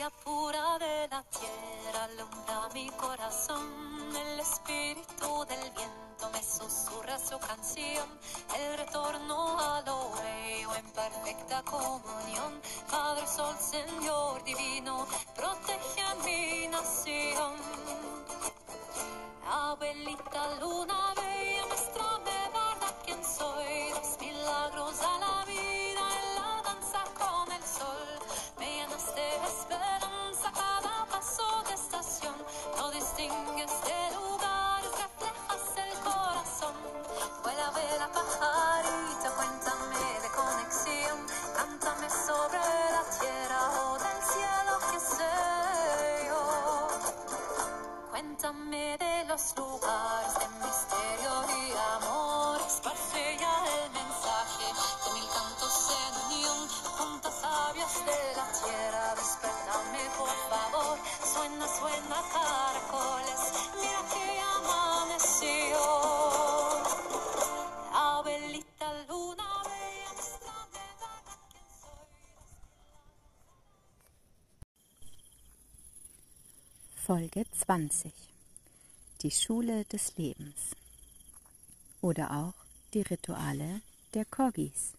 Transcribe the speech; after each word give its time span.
magia 0.00 0.10
pura 0.24 0.78
de 0.78 1.08
la 1.08 1.22
tierra 1.24 2.04
alumbra 2.04 2.68
mi 2.72 2.88
corazón. 2.90 3.66
El 4.16 4.40
espíritu 4.40 5.44
del 5.46 5.70
viento 5.72 6.30
me 6.32 6.42
susurra 6.42 7.18
su 7.18 7.38
canción. 7.38 8.08
El 8.56 8.78
retorno 8.78 9.58
a 9.58 9.82
lo 9.82 10.10
veo 10.12 10.74
en 10.74 10.90
perfecta 10.92 11.62
comunión. 11.64 12.60
Padre 12.90 13.26
Sol, 13.26 13.54
Señor 13.58 14.42
divino, 14.44 15.06
protege 15.36 16.00
a 16.02 16.14
mi 16.24 16.68
nación. 16.68 17.52
Abuelita 19.46 20.54
Luna 20.60 21.14
Folge 77.10 77.44
20 77.50 78.12
Die 79.22 79.32
Schule 79.32 79.84
des 79.86 80.16
Lebens 80.16 80.76
oder 82.00 82.30
auch 82.30 82.54
die 82.94 83.00
Rituale 83.00 83.80
der 84.14 84.24
Corgis. 84.24 84.92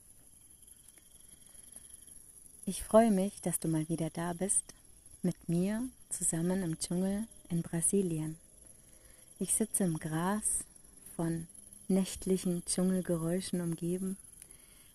Ich 2.66 2.84
freue 2.84 3.12
mich, 3.12 3.40
dass 3.40 3.62
du 3.62 3.70
mal 3.70 3.88
wieder 3.88 4.10
da 4.10 4.34
bist, 4.34 4.74
mit 5.22 5.48
mir 5.48 5.88
zusammen 6.10 6.64
im 6.64 6.78
Dschungel 6.78 7.30
in 7.48 7.62
Brasilien. 7.62 8.38
Ich 9.40 9.54
sitze 9.54 9.86
im 9.86 9.98
Gras, 9.98 10.66
von 11.16 11.48
nächtlichen 11.88 12.66
Dschungelgeräuschen 12.66 13.62
umgeben, 13.62 14.18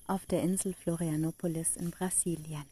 auf 0.07 0.27
der 0.27 0.43
Insel 0.43 0.75
Florianopolis 0.75 1.77
in 1.77 1.91
Brasilien. 1.93 2.67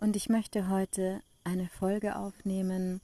Und 0.00 0.16
ich 0.16 0.28
möchte 0.28 0.68
heute 0.68 1.22
eine 1.46 1.68
Folge 1.68 2.16
aufnehmen, 2.16 3.00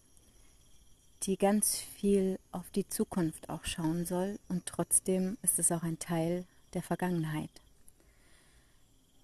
die 1.23 1.39
ganz 1.39 1.77
viel 1.77 2.41
auf 2.51 2.69
die 2.71 2.89
Zukunft 2.89 3.49
auch 3.49 3.65
schauen 3.65 4.05
soll 4.05 4.41
und 4.49 4.67
trotzdem 4.67 5.39
ist 5.43 5.61
es 5.61 5.71
auch 5.71 5.85
ein 5.85 6.01
Teil 6.01 6.45
der 6.75 6.83
Vergangenheit. 6.83 7.51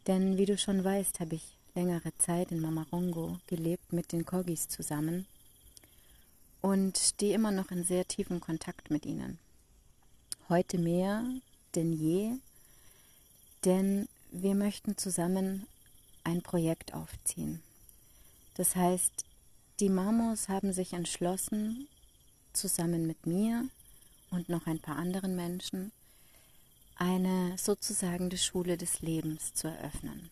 Denn 0.07 0.39
wie 0.39 0.47
du 0.47 0.57
schon 0.57 0.85
weißt, 0.85 1.19
habe 1.19 1.35
ich 1.35 1.59
längere 1.75 2.17
Zeit 2.19 2.53
in 2.53 2.61
Mamarongo 2.61 3.39
gelebt 3.49 3.93
mit 3.93 4.13
den 4.13 4.25
Corgis 4.25 4.69
zusammen 4.69 5.27
und 6.61 6.97
stehe 6.97 7.35
immer 7.35 7.51
noch 7.51 7.73
in 7.73 7.83
sehr 7.83 8.07
tiefem 8.07 8.41
Kontakt 8.41 8.89
mit 8.91 9.05
ihnen. 9.05 9.39
Heute 10.49 10.79
mehr 10.79 11.25
denn 11.75 11.93
je, 11.93 12.35
denn 13.65 14.09
wir 14.31 14.55
möchten 14.55 14.97
zusammen 14.97 15.67
ein 16.23 16.41
Projekt 16.43 16.95
aufziehen. 16.95 17.63
Das 18.59 18.75
heißt, 18.75 19.25
die 19.79 19.89
Mamos 19.89 20.49
haben 20.49 20.73
sich 20.73 20.93
entschlossen, 20.93 21.87
zusammen 22.53 23.07
mit 23.07 23.25
mir 23.25 23.69
und 24.31 24.49
noch 24.49 24.67
ein 24.67 24.81
paar 24.81 24.97
anderen 24.97 25.37
Menschen 25.37 25.93
eine 26.97 27.57
sozusagen 27.57 28.31
die 28.31 28.39
Schule 28.39 28.77
des 28.77 29.01
Lebens 29.01 29.55
zu 29.55 29.69
eröffnen. 29.69 30.31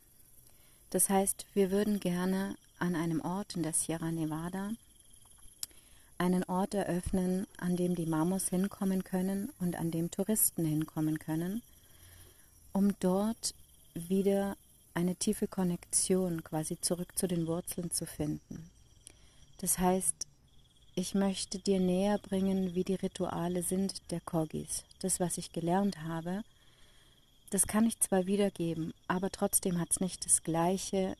Das 0.90 1.08
heißt, 1.08 1.46
wir 1.54 1.70
würden 1.70 2.00
gerne 2.00 2.56
an 2.80 2.96
einem 2.96 3.20
Ort 3.20 3.54
in 3.54 3.62
der 3.62 3.72
Sierra 3.72 4.10
Nevada 4.10 4.72
einen 6.18 6.42
Ort 6.42 6.74
eröffnen, 6.74 7.46
an 7.58 7.76
dem 7.76 7.94
die 7.94 8.06
Mamos 8.06 8.48
hinkommen 8.48 9.04
können 9.04 9.52
und 9.60 9.76
an 9.76 9.92
dem 9.92 10.10
Touristen 10.10 10.64
hinkommen 10.64 11.20
können, 11.20 11.62
um 12.72 12.98
dort 12.98 13.54
wieder 13.94 14.56
eine 14.96 15.14
tiefe 15.14 15.46
Konnektion 15.46 16.42
quasi 16.42 16.80
zurück 16.80 17.18
zu 17.18 17.28
den 17.28 17.46
Wurzeln 17.46 17.90
zu 17.90 18.06
finden. 18.06 18.70
Das 19.58 19.78
heißt, 19.78 20.26
ich 20.94 21.14
möchte 21.14 21.58
dir 21.58 21.78
näher 21.78 22.18
bringen, 22.18 22.74
wie 22.74 22.82
die 22.82 22.94
Rituale 22.94 23.62
sind 23.62 24.10
der 24.10 24.20
Kogis. 24.22 24.84
Das, 25.00 25.20
was 25.20 25.36
ich 25.36 25.52
gelernt 25.52 26.02
habe, 26.04 26.42
das 27.50 27.66
kann 27.66 27.84
ich 27.84 28.00
zwar 28.00 28.24
wiedergeben, 28.24 28.94
aber 29.06 29.30
trotzdem 29.30 29.78
hat 29.78 29.90
es 29.90 30.00
nicht 30.00 30.24
das 30.24 30.42
gleiche, 30.42 31.14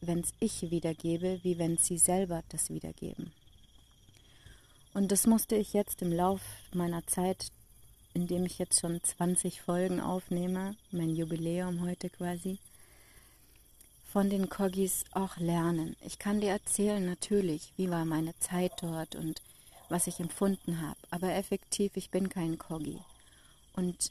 wenn 0.00 0.20
es 0.20 0.32
ich 0.38 0.70
wiedergebe, 0.70 1.40
wie 1.42 1.58
wenn 1.58 1.76
sie 1.78 1.98
selber 1.98 2.44
das 2.48 2.70
wiedergeben. 2.70 3.32
Und 4.94 5.10
das 5.10 5.26
musste 5.26 5.56
ich 5.56 5.72
jetzt 5.72 6.00
im 6.00 6.12
Lauf 6.12 6.42
meiner 6.72 7.04
Zeit, 7.08 7.48
in 8.14 8.28
dem 8.28 8.44
ich 8.44 8.58
jetzt 8.60 8.80
schon 8.80 9.02
20 9.02 9.60
Folgen 9.62 10.00
aufnehme, 10.00 10.76
mein 10.92 11.10
Jubiläum 11.10 11.80
heute 11.80 12.08
quasi, 12.08 12.58
von 14.12 14.28
den 14.28 14.48
Kogis 14.48 15.04
auch 15.12 15.36
lernen. 15.36 15.96
Ich 16.04 16.18
kann 16.18 16.40
dir 16.40 16.50
erzählen 16.50 17.04
natürlich, 17.04 17.72
wie 17.76 17.90
war 17.90 18.04
meine 18.04 18.36
Zeit 18.40 18.72
dort 18.82 19.14
und 19.14 19.40
was 19.88 20.08
ich 20.08 20.18
empfunden 20.18 20.80
habe, 20.80 20.98
aber 21.10 21.34
effektiv, 21.34 21.92
ich 21.96 22.10
bin 22.10 22.28
kein 22.28 22.58
Kogi. 22.58 22.98
Und 23.74 24.10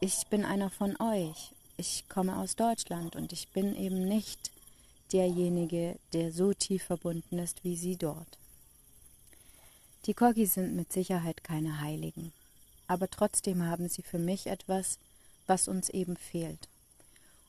ich 0.00 0.26
bin 0.28 0.44
einer 0.44 0.70
von 0.70 0.96
euch. 1.00 1.52
Ich 1.76 2.08
komme 2.08 2.36
aus 2.36 2.54
Deutschland 2.54 3.16
und 3.16 3.32
ich 3.32 3.48
bin 3.48 3.74
eben 3.76 4.06
nicht 4.06 4.52
derjenige, 5.12 5.98
der 6.12 6.32
so 6.32 6.52
tief 6.52 6.84
verbunden 6.84 7.38
ist 7.38 7.64
wie 7.64 7.76
sie 7.76 7.96
dort. 7.96 8.38
Die 10.06 10.14
Kogis 10.14 10.54
sind 10.54 10.76
mit 10.76 10.92
Sicherheit 10.92 11.42
keine 11.42 11.80
Heiligen, 11.80 12.32
aber 12.86 13.10
trotzdem 13.10 13.64
haben 13.64 13.88
sie 13.88 14.02
für 14.02 14.18
mich 14.18 14.46
etwas, 14.46 14.98
was 15.46 15.66
uns 15.66 15.88
eben 15.88 16.16
fehlt. 16.16 16.68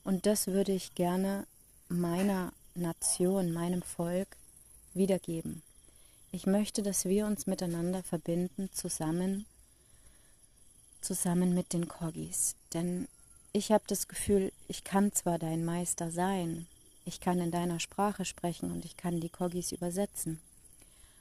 Und 0.02 0.26
das 0.26 0.48
würde 0.48 0.72
ich 0.72 0.94
gerne 0.94 1.46
meiner 1.90 2.52
Nation, 2.74 3.52
meinem 3.52 3.82
Volk 3.82 4.28
wiedergeben. 4.94 5.62
Ich 6.30 6.46
möchte, 6.46 6.82
dass 6.82 7.04
wir 7.04 7.26
uns 7.26 7.46
miteinander 7.46 8.04
verbinden, 8.04 8.70
zusammen, 8.72 9.44
zusammen 11.00 11.52
mit 11.54 11.72
den 11.72 11.88
Kogis. 11.88 12.54
Denn 12.72 13.08
ich 13.52 13.72
habe 13.72 13.82
das 13.88 14.06
Gefühl, 14.06 14.52
ich 14.68 14.84
kann 14.84 15.12
zwar 15.12 15.38
dein 15.38 15.64
Meister 15.64 16.12
sein, 16.12 16.68
ich 17.04 17.20
kann 17.20 17.40
in 17.40 17.50
deiner 17.50 17.80
Sprache 17.80 18.24
sprechen 18.24 18.70
und 18.70 18.84
ich 18.84 18.96
kann 18.96 19.20
die 19.20 19.28
Kogis 19.28 19.72
übersetzen. 19.72 20.40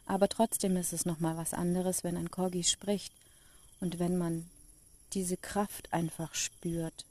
Aber 0.06 0.30
trotzdem 0.30 0.78
ist 0.78 0.94
es 0.94 1.06
nochmal 1.06 1.36
was 1.36 1.54
anderes, 1.54 2.04
wenn 2.04 2.16
ein 2.18 2.30
Kogi 2.30 2.64
spricht 2.64 3.14
und 3.80 3.98
wenn 3.98 4.18
man 4.18 4.50
diese 5.14 5.38
Kraft 5.38 5.92
einfach 5.94 6.36
spürt, 6.36 7.06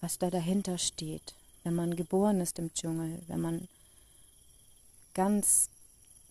was 0.00 0.18
da 0.18 0.30
dahinter 0.30 0.78
steht, 0.78 1.34
wenn 1.64 1.74
man 1.74 1.96
geboren 1.96 2.40
ist 2.40 2.58
im 2.58 2.72
Dschungel, 2.74 3.22
wenn 3.26 3.40
man 3.40 3.68
ganz 5.14 5.68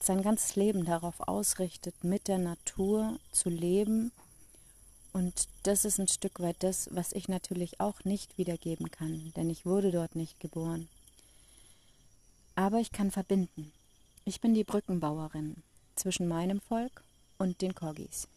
sein 0.04 0.24
ganzes 0.24 0.56
Leben 0.56 0.86
darauf 0.86 1.20
ausrichtet, 1.22 2.04
mit 2.04 2.28
der 2.28 2.40
Natur 2.40 3.20
zu 3.32 3.50
leben. 3.50 4.12
Und 5.14 5.48
das 5.64 5.86
ist 5.86 6.00
ein 6.00 6.08
Stück 6.08 6.40
weit 6.40 6.56
das, 6.60 6.90
was 6.92 7.12
ich 7.12 7.28
natürlich 7.28 7.80
auch 7.80 8.04
nicht 8.04 8.38
wiedergeben 8.38 8.90
kann, 8.90 9.32
denn 9.36 9.50
ich 9.50 9.66
wurde 9.66 9.92
dort 9.92 10.16
nicht 10.16 10.40
geboren. 10.40 10.88
Aber 12.56 12.80
ich 12.80 12.92
kann 12.92 13.12
verbinden. 13.12 13.72
Ich 14.26 14.42
bin 14.42 14.54
die 14.54 14.64
Brückenbauerin 14.64 15.58
zwischen 15.96 16.28
meinem 16.28 16.62
Volk 16.62 17.04
und 17.38 17.62
den 17.62 17.76
Kogis. 17.76 18.28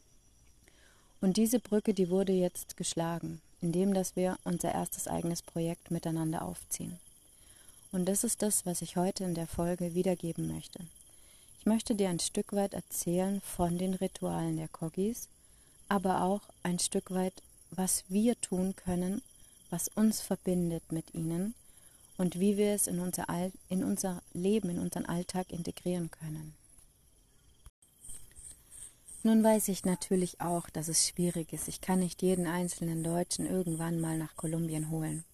Und 1.21 1.37
diese 1.37 1.61
Brücke, 1.61 1.95
die 1.95 2.11
wurde 2.11 2.33
jetzt 2.33 2.77
geschlagen 2.77 3.41
indem 3.65 3.95
dass 3.95 4.15
wir 4.15 4.37
unser 4.45 4.73
erstes 4.73 5.09
eigenes 5.09 5.41
Projekt 5.41 5.91
miteinander 5.91 6.43
aufziehen. 6.43 6.99
Und 7.93 8.05
das 8.05 8.23
ist 8.23 8.43
das, 8.43 8.67
was 8.67 8.83
ich 8.83 8.97
heute 8.97 9.25
in 9.25 9.35
der 9.35 9.47
Folge 9.47 9.95
wiedergeben 9.95 10.49
möchte. 10.49 10.81
Ich 11.61 11.65
möchte 11.65 11.95
dir 11.95 12.11
ein 12.11 12.21
Stück 12.21 12.53
weit 12.53 12.75
erzählen 12.75 13.41
von 13.41 13.79
den 13.79 13.95
Ritualen 13.95 14.59
der 14.59 14.69
Kogis, 14.69 15.29
aber 15.89 16.25
auch 16.25 16.43
ein 16.63 16.79
Stück 16.79 17.11
weit, 17.11 17.33
was 17.71 18.05
wir 18.09 18.39
tun 18.43 18.77
können, 18.77 19.23
was 19.71 19.89
uns 19.89 20.21
verbindet 20.21 20.93
mit 20.93 21.15
ihnen 21.15 21.55
und 22.19 22.39
wie 22.39 22.59
wir 22.59 22.75
es 22.75 22.87
in 22.87 22.99
unser, 23.01 23.31
All 23.31 23.51
in 23.71 23.83
unser 23.83 24.23
Leben, 24.35 24.69
in 24.69 24.79
unseren 24.79 25.07
Alltag 25.07 25.51
integrieren 25.51 26.11
können. 26.11 26.53
Nun 29.27 29.43
weiß 29.43 29.69
ich 29.69 29.87
natürlich 29.87 30.43
auch, 30.43 30.69
dass 30.69 30.89
es 30.89 31.09
schwierig 31.09 31.55
ist. 31.55 31.67
Ich 31.67 31.81
kann 31.81 32.01
nicht 32.01 32.21
jeden 32.21 32.47
einzelnen 32.47 33.03
Deutschen 33.03 33.47
irgendwann 33.47 33.99
mal 33.99 34.19
nach 34.19 34.37
Kolumbien 34.37 34.91
holen. 34.91 35.25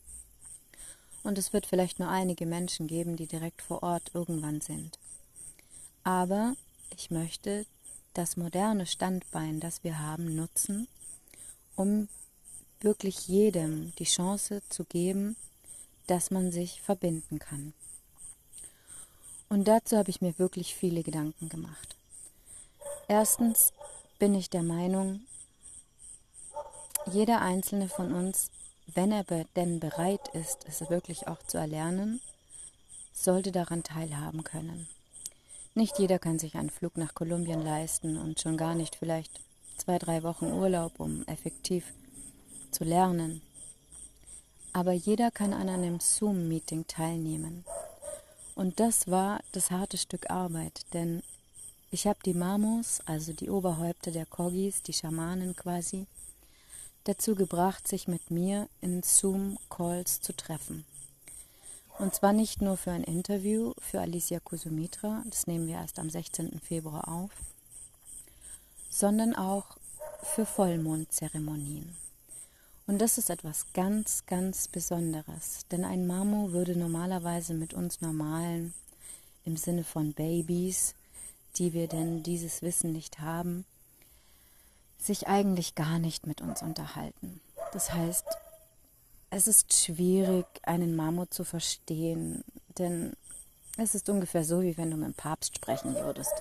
Und 1.25 1.39
es 1.39 1.53
wird 1.53 1.67
vielleicht 1.67 1.99
nur 1.99 2.09
einige 2.09 2.47
Menschen 2.47 2.87
geben, 2.87 3.17
die 3.17 3.27
direkt 3.27 3.63
vor 3.63 3.83
Ort 3.83 4.13
irgendwann 4.15 4.61
sind. 4.61 4.97
Aber 6.05 6.55
ich 6.97 7.11
möchte 7.11 7.67
das 8.15 8.37
moderne 8.37 8.87
Standbein, 8.87 9.59
das 9.59 9.83
wir 9.83 9.99
haben, 9.99 10.37
nutzen, 10.37 10.87
um 11.75 12.07
wirklich 12.81 13.27
jedem 13.27 13.93
die 13.97 14.05
Chance 14.05 14.63
zu 14.69 14.85
geben, 14.85 15.35
dass 16.07 16.31
man 16.31 16.53
sich 16.53 16.81
verbinden 16.81 17.41
kann. 17.41 17.73
Und 19.49 19.67
dazu 19.67 19.97
habe 19.97 20.11
ich 20.11 20.21
mir 20.21 20.39
wirklich 20.39 20.77
viele 20.77 21.03
Gedanken 21.03 21.49
gemacht. 21.49 21.97
Erstens 23.09 23.73
bin 24.21 24.37
ich 24.37 24.51
der 24.51 24.63
Meinung, 24.63 25.23
jeder 27.11 27.41
einzelne 27.41 27.89
von 27.89 28.13
uns, 28.13 28.53
wenn 28.87 29.11
er 29.11 29.25
denn 29.57 29.81
bereit 29.81 30.29
ist, 30.33 30.65
es 30.69 30.89
wirklich 30.89 31.27
auch 31.27 31.43
zu 31.43 31.59
erlernen, 31.59 32.21
sollte 33.13 33.51
daran 33.51 33.83
teilhaben 33.83 34.45
können. 34.45 34.87
Nicht 35.75 35.99
jeder 35.99 36.21
kann 36.21 36.39
sich 36.39 36.55
einen 36.55 36.71
Flug 36.71 36.97
nach 36.97 37.15
Kolumbien 37.15 37.65
leisten 37.65 38.17
und 38.17 38.39
schon 38.39 38.57
gar 38.57 38.77
nicht 38.77 38.95
vielleicht 38.95 39.41
zwei, 39.77 39.99
drei 39.99 40.23
Wochen 40.23 40.53
Urlaub, 40.53 41.01
um 41.01 41.27
effektiv 41.27 41.93
zu 42.71 42.85
lernen 42.85 43.43
aber 44.73 44.93
jeder 44.93 45.31
kann 45.31 45.53
an 45.53 45.69
einem 45.69 46.01
Zoom-Meeting 46.01 46.87
teilnehmen. 46.87 47.65
Und 48.55 48.79
das 48.79 49.09
war 49.11 49.41
das 49.53 49.71
harte 49.71 49.97
Stück 49.97 50.31
Arbeit, 50.31 50.83
denn 50.93 51.23
ich 51.91 52.07
habe 52.07 52.21
die 52.25 52.35
Mamos, 52.35 53.01
also 53.05 53.33
die 53.33 53.51
Oberhäupter 53.51 54.13
der 54.13 54.27
Kogis, 54.27 54.83
die 54.83 54.93
Schamanen 54.93 55.57
quasi, 55.57 56.07
dazu 57.05 57.35
gebracht, 57.35 57.89
sich 57.89 58.07
mit 58.07 58.31
mir 58.31 58.69
in 58.81 59.03
Zoom-Calls 59.03 60.21
zu 60.21 60.33
treffen. 60.37 60.85
Und 61.99 62.15
zwar 62.15 62.33
nicht 62.33 62.63
nur 62.63 62.77
für 62.77 62.93
ein 62.93 63.05
Interview 63.05 63.75
für 63.79 64.01
Alicia 64.01 64.41
Kusumitra, 64.41 65.23
das 65.27 65.47
nehmen 65.47 65.67
wir 65.67 65.75
erst 65.75 65.99
am 65.99 66.09
16. 66.09 66.61
Februar 66.61 67.09
auf, 67.09 67.31
sondern 68.89 69.35
auch 69.35 69.77
für 70.23 70.47
Vollmondzeremonien. 70.47 71.97
Und 72.87 72.99
das 73.01 73.19
ist 73.19 73.31
etwas 73.31 73.67
ganz, 73.73 74.25
ganz 74.27 74.69
Besonderes, 74.69 75.67
denn 75.71 75.85
ein 75.85 76.07
Mamo 76.07 76.53
würde 76.53 76.77
normalerweise 76.77 77.55
mit 77.55 77.75
uns 77.75 78.01
normalen, 78.01 78.75
im 79.45 79.57
Sinne 79.57 79.85
von 79.85 80.13
Babys, 80.13 80.95
die 81.57 81.73
wir 81.73 81.89
denn 81.89 82.23
dieses 82.23 82.63
Wissen 82.63 82.93
nicht 82.93 83.21
haben, 83.21 83.65
sich 84.99 85.29
eigentlich 85.29 85.75
gar 85.75 85.99
nicht 85.99 86.27
mit 86.27 86.41
uns 86.41 86.63
unterhalten. 86.63 87.41
Das 87.73 87.93
heißt, 87.93 88.27
es 89.31 89.47
ist 89.47 89.73
schwierig, 89.73 90.47
einen 90.63 90.97
Mamo 90.97 91.27
zu 91.27 91.45
verstehen, 91.45 92.45
denn 92.79 93.15
es 93.77 93.95
ist 93.95 94.09
ungefähr 94.09 94.45
so, 94.45 94.63
wie 94.63 94.77
wenn 94.77 94.91
du 94.91 94.97
mit 94.97 95.09
dem 95.09 95.15
Papst 95.15 95.57
sprechen 95.57 95.95
würdest. 95.95 96.33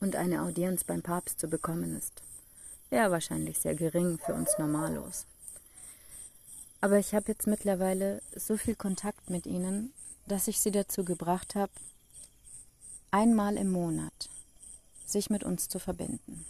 Und 0.00 0.16
eine 0.16 0.42
Audienz 0.42 0.84
beim 0.84 1.02
Papst 1.02 1.40
zu 1.40 1.48
bekommen 1.48 1.96
ist 1.96 2.22
ja 2.90 3.10
wahrscheinlich 3.10 3.58
sehr 3.58 3.74
gering 3.74 4.18
für 4.18 4.34
uns 4.34 4.56
Normalos. 4.58 5.26
Aber 6.80 6.98
ich 6.98 7.14
habe 7.14 7.32
jetzt 7.32 7.46
mittlerweile 7.46 8.22
so 8.36 8.56
viel 8.56 8.76
Kontakt 8.76 9.30
mit 9.30 9.46
ihnen, 9.46 9.92
dass 10.26 10.48
ich 10.48 10.60
sie 10.60 10.70
dazu 10.70 11.04
gebracht 11.04 11.54
habe, 11.54 11.72
einmal 13.14 13.56
im 13.56 13.70
Monat 13.70 14.28
sich 15.06 15.30
mit 15.30 15.44
uns 15.44 15.68
zu 15.68 15.78
verbinden. 15.78 16.44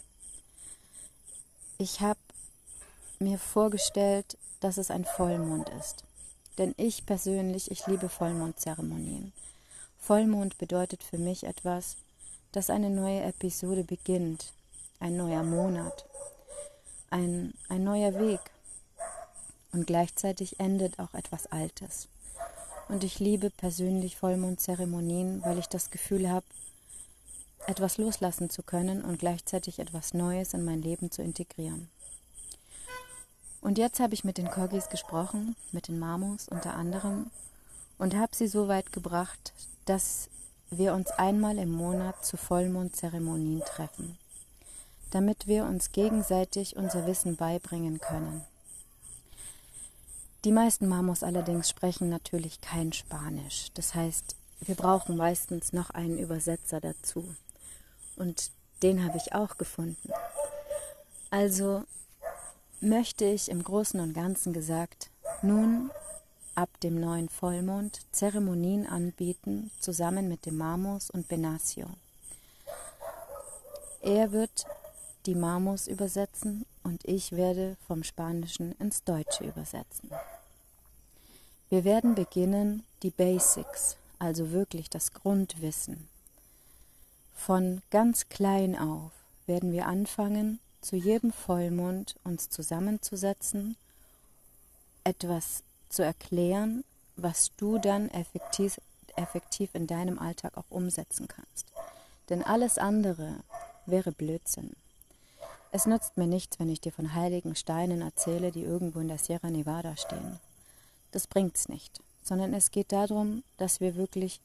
Ich 1.77 2.01
habe 2.01 2.19
mir 3.19 3.37
vorgestellt, 3.37 4.35
dass 4.61 4.77
es 4.77 4.89
ein 4.89 5.05
Vollmond 5.05 5.69
ist. 5.69 6.03
Denn 6.57 6.73
ich 6.77 7.05
persönlich, 7.05 7.69
ich 7.69 7.85
liebe 7.85 8.09
Vollmondzeremonien. 8.09 9.31
Vollmond 9.99 10.57
bedeutet 10.57 11.03
für 11.03 11.19
mich 11.19 11.43
etwas, 11.43 11.97
dass 12.51 12.71
eine 12.71 12.89
neue 12.89 13.21
Episode 13.21 13.83
beginnt, 13.83 14.51
ein 14.99 15.17
neuer 15.17 15.43
Monat, 15.43 16.05
ein, 17.11 17.53
ein 17.69 17.83
neuer 17.83 18.15
Weg. 18.15 18.39
Und 19.71 19.85
gleichzeitig 19.85 20.59
endet 20.59 20.97
auch 20.97 21.13
etwas 21.13 21.45
Altes. 21.45 22.07
Und 22.87 23.03
ich 23.03 23.19
liebe 23.19 23.49
persönlich 23.49 24.17
Vollmondzeremonien, 24.17 25.43
weil 25.43 25.57
ich 25.57 25.67
das 25.67 25.89
Gefühl 25.89 26.29
habe, 26.29 26.45
etwas 27.67 27.97
loslassen 27.97 28.49
zu 28.49 28.61
können 28.61 29.03
und 29.03 29.19
gleichzeitig 29.19 29.79
etwas 29.79 30.13
Neues 30.13 30.53
in 30.53 30.63
mein 30.63 30.81
Leben 30.81 31.09
zu 31.11 31.23
integrieren. 31.23 31.89
Und 33.61 33.79
jetzt 33.79 33.99
habe 33.99 34.13
ich 34.13 34.23
mit 34.23 34.37
den 34.37 34.51
Corgis 34.51 34.89
gesprochen, 34.89 35.55
mit 35.71 35.87
den 35.87 35.97
Mamos 35.97 36.47
unter 36.47 36.75
anderem, 36.75 37.31
und 37.97 38.15
habe 38.15 38.35
sie 38.35 38.47
so 38.47 38.67
weit 38.67 38.91
gebracht, 38.91 39.53
dass 39.85 40.29
wir 40.69 40.93
uns 40.93 41.09
einmal 41.11 41.57
im 41.57 41.71
Monat 41.71 42.23
zu 42.23 42.37
Vollmondzeremonien 42.37 43.61
treffen 43.61 44.17
damit 45.15 45.47
wir 45.47 45.63
uns 45.63 45.93
gegenseitig 45.93 46.75
unser 46.75 47.07
Wissen 47.07 47.37
beibringen 47.37 48.01
können. 48.01 48.43
Die 50.45 50.51
meisten 50.51 50.87
Mamos 50.87 51.23
allerdings 51.23 51.67
sprechen 51.67 52.07
natürlich 52.09 52.61
kein 52.61 52.93
Spanisch. 52.93 53.69
Das 53.73 53.95
heißt, 53.95 54.35
wir 54.59 54.75
brauchen 54.75 55.17
meistens 55.17 55.73
noch 55.73 55.89
einen 55.89 56.19
Übersetzer 56.19 56.79
dazu. 56.79 57.35
Und 58.15 58.51
den 58.83 59.03
habe 59.03 59.17
ich 59.17 59.33
auch 59.33 59.57
gefunden. 59.57 60.11
Also 61.31 61.83
möchte 62.79 63.25
ich 63.25 63.49
im 63.49 63.63
Großen 63.63 63.99
und 63.99 64.13
Ganzen 64.13 64.53
gesagt 64.53 65.09
nun 65.41 65.89
ab 66.53 66.69
dem 66.81 66.99
neuen 66.99 67.27
Vollmond 67.27 68.01
Zeremonien 68.11 68.85
anbieten, 68.85 69.71
zusammen 69.79 70.29
mit 70.29 70.45
dem 70.45 70.57
Mamos 70.57 71.09
und 71.09 71.27
Benacio. 71.27 71.87
Er 74.01 74.31
wird 74.31 74.67
die 75.25 75.33
Mamos 75.33 75.87
übersetzen 75.87 76.67
und 76.83 77.03
ich 77.05 77.31
werde 77.31 77.77
vom 77.87 78.03
Spanischen 78.03 78.73
ins 78.73 79.03
Deutsche 79.03 79.43
übersetzen. 79.43 80.11
Wir 81.69 81.83
werden 81.83 82.13
beginnen, 82.13 82.83
die 83.01 83.09
Basics, 83.09 83.97
also 84.19 84.51
wirklich 84.51 84.89
das 84.89 85.13
Grundwissen. 85.13 86.07
Von 87.33 87.81
ganz 87.89 88.29
klein 88.29 88.77
auf 88.77 89.11
werden 89.47 89.71
wir 89.71 89.87
anfangen, 89.87 90.59
zu 90.81 90.95
jedem 90.95 91.31
Vollmond 91.31 92.15
uns 92.23 92.49
zusammenzusetzen, 92.49 93.75
etwas 95.03 95.63
zu 95.89 96.03
erklären, 96.03 96.83
was 97.15 97.51
du 97.57 97.79
dann 97.79 98.09
effektiv, 98.09 98.79
effektiv 99.15 99.73
in 99.73 99.87
deinem 99.87 100.19
Alltag 100.19 100.57
auch 100.57 100.69
umsetzen 100.69 101.27
kannst. 101.27 101.65
Denn 102.29 102.43
alles 102.43 102.77
andere 102.77 103.37
wäre 103.87 104.11
Blödsinn. 104.11 104.75
Es 105.71 105.87
nützt 105.87 106.17
mir 106.17 106.27
nichts, 106.27 106.59
wenn 106.59 106.69
ich 106.69 106.81
dir 106.81 106.91
von 106.91 107.13
heiligen 107.13 107.55
Steinen 107.55 108.01
erzähle, 108.01 108.51
die 108.51 108.63
irgendwo 108.63 108.99
in 108.99 109.07
der 109.07 109.17
Sierra 109.17 109.49
Nevada 109.49 109.97
stehen. 109.97 110.39
Das 111.15 111.27
bringt's 111.27 111.69
nicht, 111.69 112.03
sondern 112.23 112.53
es 112.53 112.71
geht 112.71 112.91
darum, 112.91 113.45
dass 113.55 113.79
wir 113.79 113.95
wirklich 113.95 114.41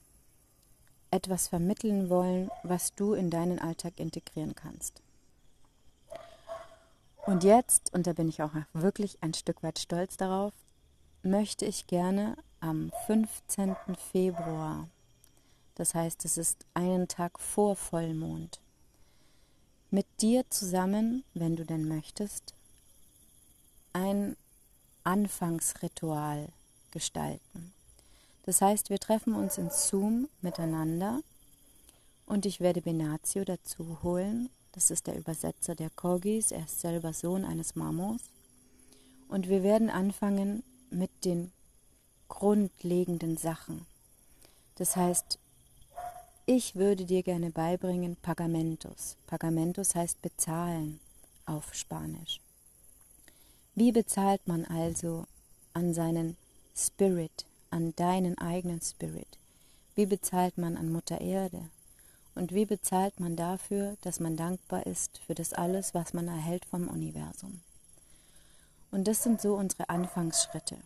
etwas 1.10 1.48
vermitteln 1.48 2.08
wollen, 2.08 2.48
was 2.62 2.94
du 2.94 3.14
in 3.14 3.28
deinen 3.28 3.58
Alltag 3.58 3.94
integrieren 3.98 4.54
kannst. 4.54 5.02
Und 7.26 7.42
jetzt, 7.42 7.92
und 7.92 8.06
da 8.06 8.12
bin 8.12 8.28
ich 8.28 8.40
auch 8.40 8.52
wirklich 8.72 9.20
ein 9.20 9.34
Stück 9.34 9.64
weit 9.64 9.80
stolz 9.80 10.16
darauf, 10.16 10.52
möchte 11.24 11.64
ich 11.64 11.88
gerne 11.88 12.36
am 12.60 12.92
15. 13.08 13.74
Februar, 14.12 14.88
das 15.74 15.96
heißt 15.96 16.24
es 16.24 16.38
ist 16.38 16.66
einen 16.74 17.08
Tag 17.08 17.40
vor 17.40 17.74
Vollmond, 17.74 18.60
mit 19.90 20.06
dir 20.20 20.48
zusammen, 20.50 21.24
wenn 21.34 21.56
du 21.56 21.64
denn 21.64 21.88
möchtest, 21.88 22.54
ein 23.92 24.36
Anfangsritual 25.02 26.52
gestalten. 26.90 27.72
Das 28.44 28.60
heißt, 28.60 28.90
wir 28.90 28.98
treffen 28.98 29.34
uns 29.34 29.58
in 29.58 29.70
Zoom 29.70 30.28
miteinander 30.40 31.20
und 32.26 32.46
ich 32.46 32.60
werde 32.60 32.80
Benazio 32.80 33.44
dazu 33.44 34.02
holen. 34.02 34.50
Das 34.72 34.90
ist 34.90 35.06
der 35.06 35.16
Übersetzer 35.16 35.74
der 35.74 35.90
Kogis, 35.90 36.52
er 36.52 36.64
ist 36.64 36.80
selber 36.80 37.12
Sohn 37.12 37.44
eines 37.44 37.74
Mamos. 37.74 38.20
Und 39.28 39.48
wir 39.48 39.62
werden 39.62 39.90
anfangen 39.90 40.62
mit 40.90 41.10
den 41.24 41.52
grundlegenden 42.28 43.36
Sachen. 43.36 43.86
Das 44.76 44.96
heißt, 44.96 45.38
ich 46.46 46.74
würde 46.74 47.04
dir 47.04 47.22
gerne 47.22 47.50
beibringen 47.50 48.16
Pagamentos. 48.16 49.16
Pagamentos 49.26 49.94
heißt 49.94 50.20
bezahlen 50.22 50.98
auf 51.46 51.74
Spanisch. 51.74 52.40
Wie 53.74 53.92
bezahlt 53.92 54.46
man 54.48 54.64
also 54.64 55.26
an 55.74 55.94
seinen 55.94 56.36
Spirit, 56.76 57.46
an 57.70 57.94
deinen 57.96 58.38
eigenen 58.38 58.80
Spirit? 58.80 59.38
Wie 59.94 60.06
bezahlt 60.06 60.58
man 60.58 60.76
an 60.76 60.90
Mutter 60.90 61.20
Erde? 61.20 61.68
Und 62.34 62.54
wie 62.54 62.64
bezahlt 62.64 63.20
man 63.20 63.36
dafür, 63.36 63.96
dass 64.02 64.20
man 64.20 64.36
dankbar 64.36 64.86
ist 64.86 65.18
für 65.26 65.34
das 65.34 65.52
alles, 65.52 65.94
was 65.94 66.14
man 66.14 66.28
erhält 66.28 66.64
vom 66.64 66.88
Universum? 66.88 67.60
Und 68.90 69.06
das 69.06 69.22
sind 69.22 69.40
so 69.40 69.54
unsere 69.54 69.88
Anfangsschritte. 69.88 70.78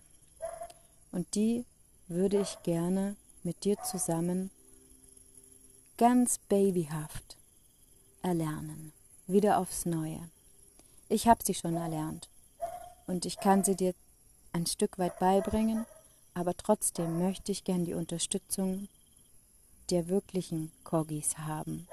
Und 1.12 1.34
die 1.34 1.64
würde 2.08 2.40
ich 2.40 2.62
gerne 2.62 3.16
mit 3.42 3.64
dir 3.64 3.76
zusammen 3.82 4.50
ganz 5.96 6.38
babyhaft 6.48 7.36
erlernen, 8.22 8.92
wieder 9.26 9.58
aufs 9.58 9.86
Neue. 9.86 10.28
Ich 11.08 11.28
habe 11.28 11.44
sie 11.44 11.54
schon 11.54 11.76
erlernt 11.76 12.28
und 13.06 13.26
ich 13.26 13.38
kann 13.38 13.62
sie 13.62 13.76
dir 13.76 13.94
ein 14.54 14.66
Stück 14.66 14.98
weit 14.98 15.18
beibringen, 15.18 15.84
aber 16.32 16.56
trotzdem 16.56 17.18
möchte 17.18 17.52
ich 17.52 17.64
gern 17.64 17.84
die 17.84 17.94
Unterstützung 17.94 18.88
der 19.90 20.08
wirklichen 20.08 20.72
Corgis 20.84 21.36
haben. 21.38 21.86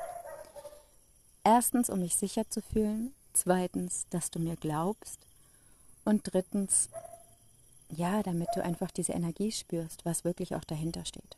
Erstens, 1.43 1.89
um 1.89 1.99
mich 1.99 2.15
sicher 2.15 2.49
zu 2.49 2.61
fühlen, 2.61 3.13
zweitens, 3.33 4.05
dass 4.11 4.29
du 4.29 4.39
mir 4.39 4.55
glaubst 4.55 5.19
und 6.05 6.21
drittens, 6.31 6.89
ja, 7.89 8.21
damit 8.23 8.49
du 8.55 8.63
einfach 8.63 8.91
diese 8.91 9.13
Energie 9.13 9.51
spürst, 9.51 10.05
was 10.05 10.23
wirklich 10.23 10.55
auch 10.55 10.63
dahinter 10.63 11.03
steht. 11.03 11.37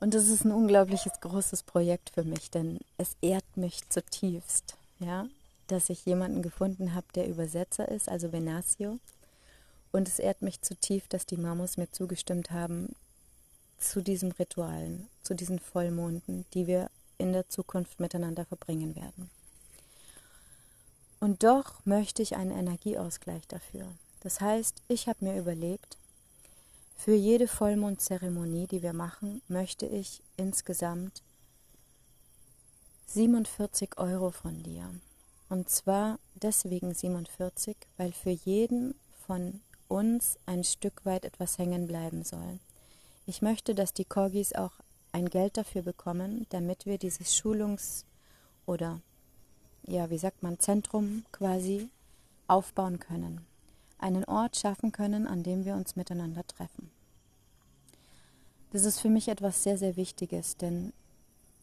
Und 0.00 0.12
das 0.12 0.28
ist 0.28 0.44
ein 0.44 0.52
unglaubliches 0.52 1.20
großes 1.20 1.62
Projekt 1.62 2.10
für 2.10 2.24
mich, 2.24 2.50
denn 2.50 2.80
es 2.98 3.16
ehrt 3.22 3.56
mich 3.56 3.88
zutiefst, 3.88 4.76
ja, 4.98 5.26
dass 5.66 5.90
ich 5.90 6.04
jemanden 6.04 6.42
gefunden 6.42 6.94
habe, 6.94 7.06
der 7.14 7.28
Übersetzer 7.28 7.88
ist, 7.88 8.08
also 8.08 8.32
Venasio. 8.32 8.98
Und 9.92 10.08
es 10.08 10.18
ehrt 10.18 10.42
mich 10.42 10.60
zutiefst, 10.60 11.12
dass 11.12 11.26
die 11.26 11.36
Mamos 11.36 11.76
mir 11.76 11.90
zugestimmt 11.90 12.50
haben 12.50 12.94
zu 13.78 14.02
diesen 14.02 14.32
Ritualen, 14.32 15.08
zu 15.22 15.34
diesen 15.34 15.58
Vollmonden, 15.58 16.46
die 16.54 16.66
wir 16.66 16.90
in 17.18 17.32
der 17.32 17.48
Zukunft 17.48 18.00
miteinander 18.00 18.44
verbringen 18.44 18.96
werden. 18.96 19.30
Und 21.20 21.42
doch 21.42 21.84
möchte 21.86 22.22
ich 22.22 22.36
einen 22.36 22.50
Energieausgleich 22.50 23.46
dafür. 23.46 23.86
Das 24.20 24.40
heißt, 24.40 24.82
ich 24.88 25.08
habe 25.08 25.24
mir 25.24 25.38
überlegt, 25.38 25.96
für 26.96 27.14
jede 27.14 27.48
Vollmondzeremonie, 27.48 28.66
die 28.66 28.82
wir 28.82 28.92
machen, 28.92 29.42
möchte 29.48 29.86
ich 29.86 30.22
insgesamt 30.36 31.22
47 33.06 33.98
Euro 33.98 34.30
von 34.30 34.62
dir. 34.62 34.88
Und 35.48 35.68
zwar 35.68 36.18
deswegen 36.34 36.94
47, 36.94 37.76
weil 37.96 38.12
für 38.12 38.30
jeden 38.30 38.94
von 39.26 39.60
uns 39.88 40.38
ein 40.46 40.64
Stück 40.64 41.04
weit 41.04 41.24
etwas 41.24 41.58
hängen 41.58 41.86
bleiben 41.86 42.24
soll. 42.24 42.58
Ich 43.26 43.42
möchte, 43.42 43.74
dass 43.74 43.92
die 43.92 44.04
Corgis 44.04 44.54
auch 44.54 44.72
ein 45.12 45.28
Geld 45.28 45.56
dafür 45.56 45.82
bekommen, 45.82 46.46
damit 46.50 46.86
wir 46.86 46.98
dieses 46.98 47.34
Schulungs- 47.34 48.04
oder, 48.66 49.00
ja, 49.86 50.10
wie 50.10 50.18
sagt 50.18 50.42
man, 50.42 50.58
Zentrum 50.58 51.24
quasi 51.30 51.88
aufbauen 52.48 52.98
können. 52.98 53.46
Einen 53.98 54.24
Ort 54.24 54.56
schaffen 54.56 54.92
können, 54.92 55.26
an 55.26 55.42
dem 55.42 55.64
wir 55.64 55.74
uns 55.74 55.96
miteinander 55.96 56.46
treffen. 56.46 56.90
Das 58.72 58.84
ist 58.84 59.00
für 59.00 59.08
mich 59.08 59.28
etwas 59.28 59.62
sehr, 59.62 59.78
sehr 59.78 59.96
Wichtiges, 59.96 60.56
denn 60.56 60.92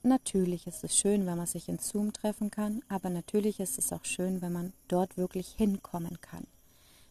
natürlich 0.04 0.68
ist 0.68 0.84
es 0.84 0.98
schön, 0.98 1.26
wenn 1.26 1.38
man 1.38 1.48
sich 1.48 1.70
in 1.70 1.80
Zoom 1.80 2.14
treffen 2.14 2.52
kann, 2.52 2.84
aber 2.90 3.10
natürlich 3.10 3.60
ist 3.60 3.78
es 3.78 3.92
auch 3.92 4.06
schön, 4.06 4.42
wenn 4.42 4.52
man 4.52 4.74
dort 4.88 5.18
wirklich 5.18 5.50
hinkommen 5.58 6.20
kann. 6.22 6.48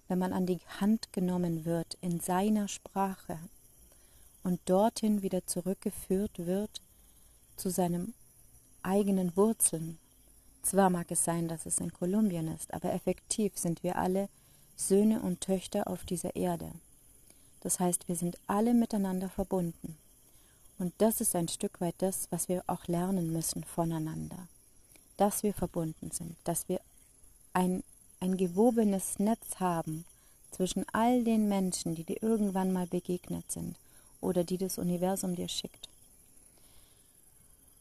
Wenn 0.09 0.19
man 0.19 0.33
an 0.33 0.47
die 0.47 0.61
Hand 0.81 1.13
genommen 1.13 1.65
wird 1.65 1.97
in 2.01 2.21
seiner 2.21 2.69
Sprache, 2.69 3.39
und 4.43 4.61
dorthin 4.67 5.23
wieder 5.23 5.47
zurückgeführt 5.47 6.47
wird 6.47 6.81
zu 7.57 7.71
seinen 7.71 8.15
eigenen 8.83 9.37
Wurzeln. 9.37 9.99
Zwar 10.63 10.91
mag 10.91 11.11
es 11.11 11.25
sein, 11.25 11.49
dass 11.49 11.67
es 11.67 11.79
in 11.79 11.93
Kolumbien 11.93 12.49
ist, 12.49 12.73
aber 12.73 12.93
effektiv 12.93 13.57
sind 13.57 13.83
wir 13.83 13.97
alle 13.97 14.29
Söhne 14.77 15.21
und 15.21 15.41
Töchter 15.41 15.89
auf 15.89 16.05
dieser 16.05 16.37
Erde. 16.37 16.71
Das 17.61 17.81
heißt, 17.81 18.09
wir 18.09 18.17
sind 18.17 18.39
alle 18.47 18.73
miteinander 18.73 19.29
verbunden. 19.29 19.99
Und 20.81 20.95
das 20.97 21.21
ist 21.21 21.37
ein 21.37 21.49
Stück 21.49 21.83
weit 21.83 21.97
das, 21.99 22.27
was 22.31 22.49
wir 22.49 22.65
auch 22.67 22.87
lernen 22.87 23.35
müssen 23.35 23.65
voneinander. 23.65 24.49
Dass 25.19 25.43
wir 25.43 25.53
verbunden 25.53 26.11
sind, 26.11 26.37
dass 26.45 26.71
wir 26.71 26.81
ein, 27.53 27.85
ein 28.19 28.39
gewobenes 28.39 29.19
Netz 29.19 29.61
haben 29.61 30.07
zwischen 30.51 30.87
all 30.95 31.23
den 31.23 31.51
Menschen, 31.51 31.95
die 31.95 32.05
dir 32.05 32.23
irgendwann 32.23 32.73
mal 32.73 32.87
begegnet 32.87 33.53
sind 33.53 33.77
oder 34.23 34.43
die 34.43 34.57
das 34.57 34.79
Universum 34.79 35.37
dir 35.37 35.49
schickt. 35.49 35.91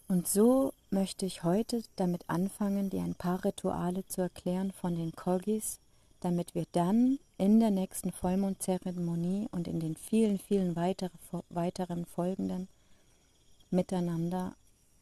Und 0.09 0.27
so 0.27 0.73
möchte 0.89 1.25
ich 1.25 1.43
heute 1.43 1.83
damit 1.95 2.25
anfangen, 2.27 2.89
dir 2.89 3.03
ein 3.03 3.15
paar 3.15 3.45
Rituale 3.45 4.05
zu 4.07 4.23
erklären 4.23 4.73
von 4.73 4.95
den 4.95 5.13
Kogis, 5.13 5.79
damit 6.19 6.53
wir 6.53 6.65
dann 6.73 7.17
in 7.37 7.61
der 7.61 7.71
nächsten 7.71 8.11
Vollmondzeremonie 8.11 9.47
und 9.51 9.69
in 9.69 9.79
den 9.79 9.95
vielen, 9.95 10.37
vielen 10.37 10.75
weitere, 10.75 11.11
weiteren 11.49 12.05
folgenden 12.05 12.67
miteinander 13.71 14.55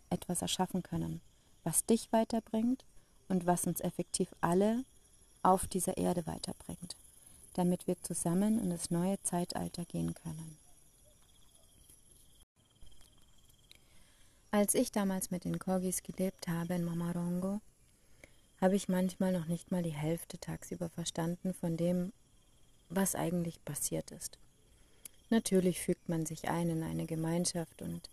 etwas 0.10 0.42
erschaffen 0.42 0.84
können, 0.84 1.22
was 1.64 1.86
dich 1.86 2.12
weiterbringt 2.12 2.86
und 3.28 3.46
was 3.46 3.68
uns 3.68 3.82
effektiv 3.82 4.30
alle 4.42 4.84
auf 5.44 5.68
dieser 5.68 5.98
Erde 5.98 6.26
weiterbringt, 6.26 6.96
damit 7.54 7.88
wir 7.88 8.02
zusammen 8.02 8.60
in 8.60 8.70
das 8.70 8.92
neue 8.92 9.22
Zeitalter 9.24 9.86
gehen 9.86 10.14
können. 10.14 10.58
Als 14.52 14.76
ich 14.76 14.92
damals 14.92 15.30
mit 15.30 15.44
den 15.44 15.60
Corgis 15.60 16.04
gelebt 16.04 16.48
habe 16.48 16.76
in 16.76 16.86
Mamarongo, 16.86 17.60
habe 18.60 18.76
ich 18.76 18.88
manchmal 18.90 19.32
noch 19.32 19.46
nicht 19.46 19.72
mal 19.72 19.84
die 19.84 19.94
Hälfte 19.94 20.40
tagsüber 20.40 20.90
verstanden 20.90 21.54
von 21.54 21.78
dem, 21.78 22.12
was 22.90 23.14
eigentlich 23.14 23.64
passiert 23.66 24.12
ist. 24.12 24.40
Natürlich 25.30 25.82
fügt 25.82 26.08
man 26.10 26.26
sich 26.26 26.48
ein 26.48 26.70
in 26.70 26.84
eine 26.84 27.06
Gemeinschaft 27.06 27.82
und 27.82 28.10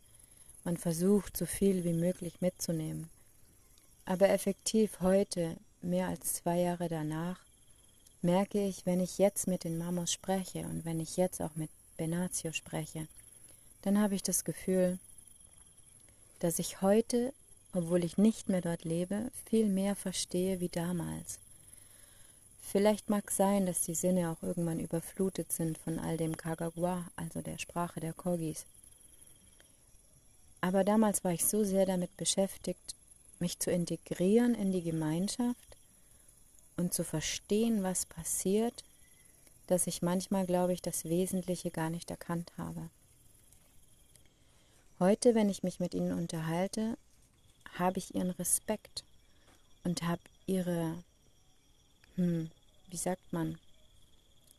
man 0.65 0.77
versucht, 0.77 1.37
so 1.37 1.47
viel 1.47 1.85
wie 1.85 1.93
möglich 1.93 2.41
mitzunehmen. 2.41 3.11
Aber 4.05 4.29
effektiv 4.29 5.01
heute, 5.01 5.57
mehr 5.83 6.09
als 6.09 6.35
zwei 6.35 6.61
Jahre 6.61 6.89
danach, 6.89 7.41
merke 8.23 8.67
ich, 8.67 8.87
wenn 8.87 9.01
ich 9.01 9.19
jetzt 9.19 9.47
mit 9.47 9.65
den 9.65 9.79
Mamos 9.79 10.13
spreche 10.13 10.61
und 10.61 10.85
wenn 10.85 11.01
ich 11.01 11.17
jetzt 11.17 11.41
auch 11.41 11.55
mit 11.57 11.71
Benazio 11.97 12.53
spreche, 12.53 13.07
dann 13.83 14.01
habe 14.01 14.15
ich 14.15 14.23
das 14.23 14.45
Gefühl, 14.45 14.99
dass 16.41 16.59
ich 16.59 16.81
heute, 16.81 17.33
obwohl 17.73 18.03
ich 18.05 18.19
nicht 18.19 18.49
mehr 18.49 18.63
dort 18.63 18.85
lebe, 18.85 19.31
viel 19.49 19.67
mehr 19.67 19.95
verstehe 19.95 20.61
wie 20.61 20.69
damals. 20.69 21.39
Vielleicht 22.63 23.11
mag 23.11 23.31
sein, 23.31 23.67
dass 23.67 23.83
die 23.83 23.95
Sinne 23.95 24.31
auch 24.31 24.43
irgendwann 24.43 24.81
überflutet 24.81 25.53
sind 25.53 25.79
von 25.79 25.99
all 25.99 26.17
dem 26.17 26.37
Kagagwa, 26.37 27.07
also 27.15 27.43
der 27.43 27.59
Sprache 27.59 28.01
der 28.01 28.15
Kogis. 28.15 28.67
Aber 30.65 30.83
damals 30.83 31.23
war 31.25 31.33
ich 31.33 31.45
so 31.45 31.63
sehr 31.63 31.85
damit 31.85 32.17
beschäftigt, 32.17 32.95
mich 33.39 33.59
zu 33.59 33.71
integrieren 33.71 34.55
in 34.55 34.73
die 34.73 34.81
Gemeinschaft 34.81 35.77
und 36.79 36.95
zu 36.95 37.05
verstehen, 37.05 37.83
was 37.83 38.07
passiert, 38.07 38.83
dass 39.67 39.87
ich 39.87 40.01
manchmal, 40.01 40.47
glaube 40.47 40.73
ich, 40.73 40.81
das 40.81 41.05
Wesentliche 41.05 41.71
gar 41.71 41.91
nicht 41.91 42.11
erkannt 42.11 42.51
habe. 42.57 42.89
Heute, 44.99 45.35
wenn 45.35 45.51
ich 45.51 45.63
mich 45.65 45.81
mit 45.81 45.93
ihnen 45.93 46.13
unterhalte, 46.13 46.97
habe 47.75 47.99
ich 47.99 48.15
ihren 48.15 48.31
Respekt 48.31 49.05
und 49.83 50.03
habe 50.03 50.23
ihre, 50.47 50.97
hm, 52.15 52.51
wie 52.89 52.97
sagt 52.97 53.35
man, 53.35 53.59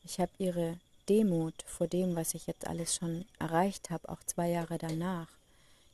ich 0.03 0.19
habe 0.19 0.31
ihre 0.37 0.77
Demut 1.09 1.63
vor 1.65 1.87
dem, 1.87 2.15
was 2.15 2.35
ich 2.35 2.45
jetzt 2.45 2.67
alles 2.67 2.93
schon 2.93 3.25
erreicht 3.39 3.89
habe, 3.89 4.07
auch 4.07 4.23
zwei 4.23 4.51
Jahre 4.51 4.77
danach. 4.77 5.34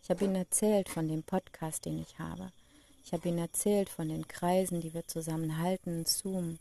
Ich 0.04 0.10
habe 0.10 0.26
ihnen 0.26 0.36
erzählt 0.36 0.90
von 0.90 1.08
dem 1.08 1.24
Podcast, 1.24 1.86
den 1.86 2.02
ich 2.02 2.18
habe. 2.20 2.52
Ich 3.06 3.14
habe 3.14 3.28
ihnen 3.28 3.38
erzählt 3.40 3.90
von 3.90 4.10
den 4.10 4.28
Kreisen, 4.28 4.82
die 4.82 4.94
wir 4.94 5.08
zusammen 5.08 5.58
halten 5.58 6.00
in 6.00 6.06
Zoom. 6.06 6.60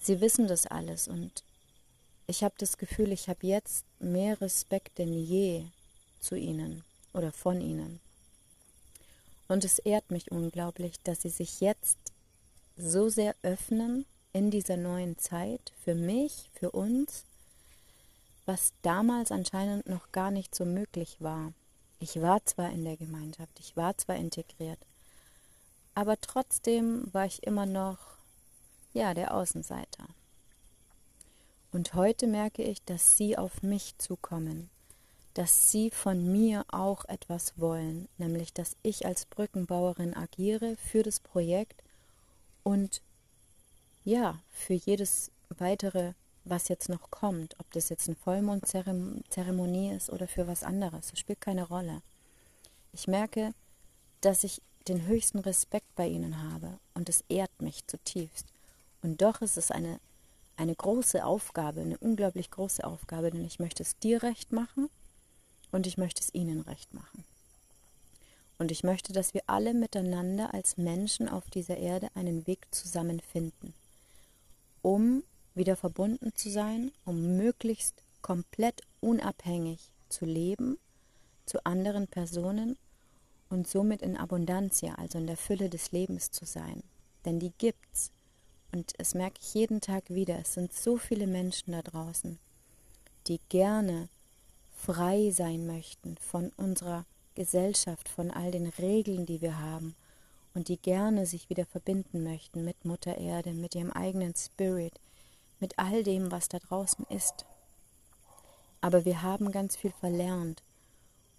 Sie 0.00 0.20
wissen 0.20 0.48
das 0.48 0.66
alles 0.66 1.08
und 1.08 1.44
ich 2.26 2.42
habe 2.42 2.54
das 2.58 2.78
Gefühl, 2.78 3.12
ich 3.12 3.28
habe 3.28 3.46
jetzt 3.46 3.84
mehr 3.98 4.40
Respekt 4.40 4.98
denn 4.98 5.12
je 5.12 5.64
zu 6.20 6.36
ihnen 6.36 6.84
oder 7.12 7.32
von 7.32 7.60
ihnen. 7.60 8.00
Und 9.48 9.64
es 9.64 9.80
ehrt 9.80 10.10
mich 10.10 10.30
unglaublich, 10.30 11.00
dass 11.02 11.22
sie 11.22 11.28
sich 11.28 11.60
jetzt 11.60 11.98
so 12.76 13.08
sehr 13.08 13.34
öffnen 13.42 14.06
in 14.32 14.50
dieser 14.50 14.76
neuen 14.76 15.18
Zeit 15.18 15.72
für 15.84 15.94
mich, 15.94 16.50
für 16.54 16.70
uns, 16.70 17.24
was 18.46 18.72
damals 18.82 19.32
anscheinend 19.32 19.88
noch 19.88 20.12
gar 20.12 20.30
nicht 20.30 20.54
so 20.54 20.64
möglich 20.64 21.16
war. 21.18 21.52
Ich 22.02 22.20
war 22.22 22.44
zwar 22.46 22.70
in 22.70 22.84
der 22.84 22.96
Gemeinschaft, 22.96 23.60
ich 23.60 23.76
war 23.76 23.96
zwar 23.98 24.16
integriert, 24.16 24.78
aber 25.94 26.18
trotzdem 26.18 27.12
war 27.12 27.26
ich 27.26 27.42
immer 27.42 27.66
noch, 27.66 27.98
ja, 28.94 29.12
der 29.12 29.34
Außenseiter. 29.34 30.06
Und 31.72 31.92
heute 31.92 32.26
merke 32.26 32.62
ich, 32.62 32.82
dass 32.84 33.18
sie 33.18 33.36
auf 33.36 33.62
mich 33.62 33.98
zukommen, 33.98 34.70
dass 35.34 35.70
sie 35.70 35.90
von 35.90 36.32
mir 36.32 36.64
auch 36.70 37.04
etwas 37.04 37.58
wollen, 37.58 38.08
nämlich 38.16 38.54
dass 38.54 38.76
ich 38.82 39.04
als 39.04 39.26
Brückenbauerin 39.26 40.16
agiere 40.16 40.76
für 40.76 41.02
das 41.02 41.20
Projekt 41.20 41.84
und 42.64 43.02
ja, 44.04 44.40
für 44.48 44.74
jedes 44.74 45.30
weitere, 45.50 46.14
was 46.44 46.68
jetzt 46.68 46.88
noch 46.88 47.10
kommt, 47.10 47.54
ob 47.58 47.70
das 47.72 47.88
jetzt 47.88 48.08
eine 48.08 48.16
Vollmondzeremonie 48.16 49.92
ist 49.92 50.10
oder 50.10 50.26
für 50.26 50.46
was 50.46 50.62
anderes, 50.62 51.08
das 51.10 51.18
spielt 51.18 51.40
keine 51.40 51.68
Rolle. 51.68 52.02
Ich 52.92 53.06
merke, 53.06 53.52
dass 54.20 54.44
ich 54.44 54.62
den 54.88 55.06
höchsten 55.06 55.38
Respekt 55.38 55.94
bei 55.94 56.08
ihnen 56.08 56.42
habe 56.50 56.78
und 56.94 57.08
es 57.08 57.24
ehrt 57.28 57.60
mich 57.60 57.86
zutiefst. 57.86 58.46
Und 59.02 59.22
doch 59.22 59.40
ist 59.42 59.56
es 59.56 59.70
eine, 59.70 60.00
eine 60.56 60.74
große 60.74 61.24
Aufgabe, 61.24 61.80
eine 61.80 61.98
unglaublich 61.98 62.50
große 62.50 62.84
Aufgabe, 62.84 63.30
denn 63.30 63.44
ich 63.44 63.58
möchte 63.58 63.82
es 63.82 63.98
dir 63.98 64.22
recht 64.22 64.52
machen 64.52 64.88
und 65.70 65.86
ich 65.86 65.98
möchte 65.98 66.22
es 66.22 66.34
ihnen 66.34 66.60
recht 66.62 66.92
machen. 66.94 67.24
Und 68.58 68.70
ich 68.70 68.84
möchte, 68.84 69.12
dass 69.14 69.32
wir 69.32 69.42
alle 69.46 69.72
miteinander 69.72 70.52
als 70.52 70.76
Menschen 70.76 71.28
auf 71.28 71.48
dieser 71.48 71.78
Erde 71.78 72.08
einen 72.14 72.46
Weg 72.46 72.66
zusammenfinden, 72.70 73.72
um 74.82 75.22
wieder 75.54 75.76
verbunden 75.76 76.32
zu 76.34 76.50
sein, 76.50 76.92
um 77.04 77.36
möglichst 77.36 78.02
komplett 78.22 78.82
unabhängig 79.00 79.90
zu 80.08 80.24
leben 80.24 80.78
zu 81.50 81.64
anderen 81.66 82.06
Personen 82.06 82.76
und 83.48 83.66
somit 83.66 84.02
in 84.02 84.16
Abundantia, 84.16 84.94
also 84.94 85.18
in 85.18 85.26
der 85.26 85.36
Fülle 85.36 85.68
des 85.68 85.90
Lebens 85.90 86.30
zu 86.30 86.44
sein. 86.44 86.82
Denn 87.24 87.40
die 87.40 87.52
gibt's. 87.58 88.12
Und 88.72 88.92
es 88.98 89.14
merke 89.14 89.40
ich 89.40 89.52
jeden 89.54 89.80
Tag 89.80 90.08
wieder. 90.10 90.38
Es 90.38 90.54
sind 90.54 90.72
so 90.72 90.96
viele 90.96 91.26
Menschen 91.26 91.72
da 91.72 91.82
draußen, 91.82 92.38
die 93.26 93.40
gerne 93.48 94.08
frei 94.76 95.30
sein 95.32 95.66
möchten 95.66 96.16
von 96.18 96.52
unserer 96.56 97.04
Gesellschaft, 97.34 98.08
von 98.08 98.30
all 98.30 98.52
den 98.52 98.66
Regeln, 98.66 99.26
die 99.26 99.40
wir 99.40 99.58
haben 99.58 99.96
und 100.54 100.68
die 100.68 100.76
gerne 100.76 101.26
sich 101.26 101.50
wieder 101.50 101.66
verbinden 101.66 102.22
möchten 102.22 102.64
mit 102.64 102.84
Mutter 102.84 103.18
Erde, 103.18 103.52
mit 103.52 103.74
ihrem 103.74 103.90
eigenen 103.90 104.34
Spirit, 104.36 104.92
mit 105.60 105.78
all 105.78 106.02
dem, 106.02 106.30
was 106.30 106.48
da 106.48 106.58
draußen 106.58 107.06
ist. 107.08 107.44
Aber 108.80 109.04
wir 109.04 109.22
haben 109.22 109.52
ganz 109.52 109.76
viel 109.76 109.92
verlernt 109.92 110.62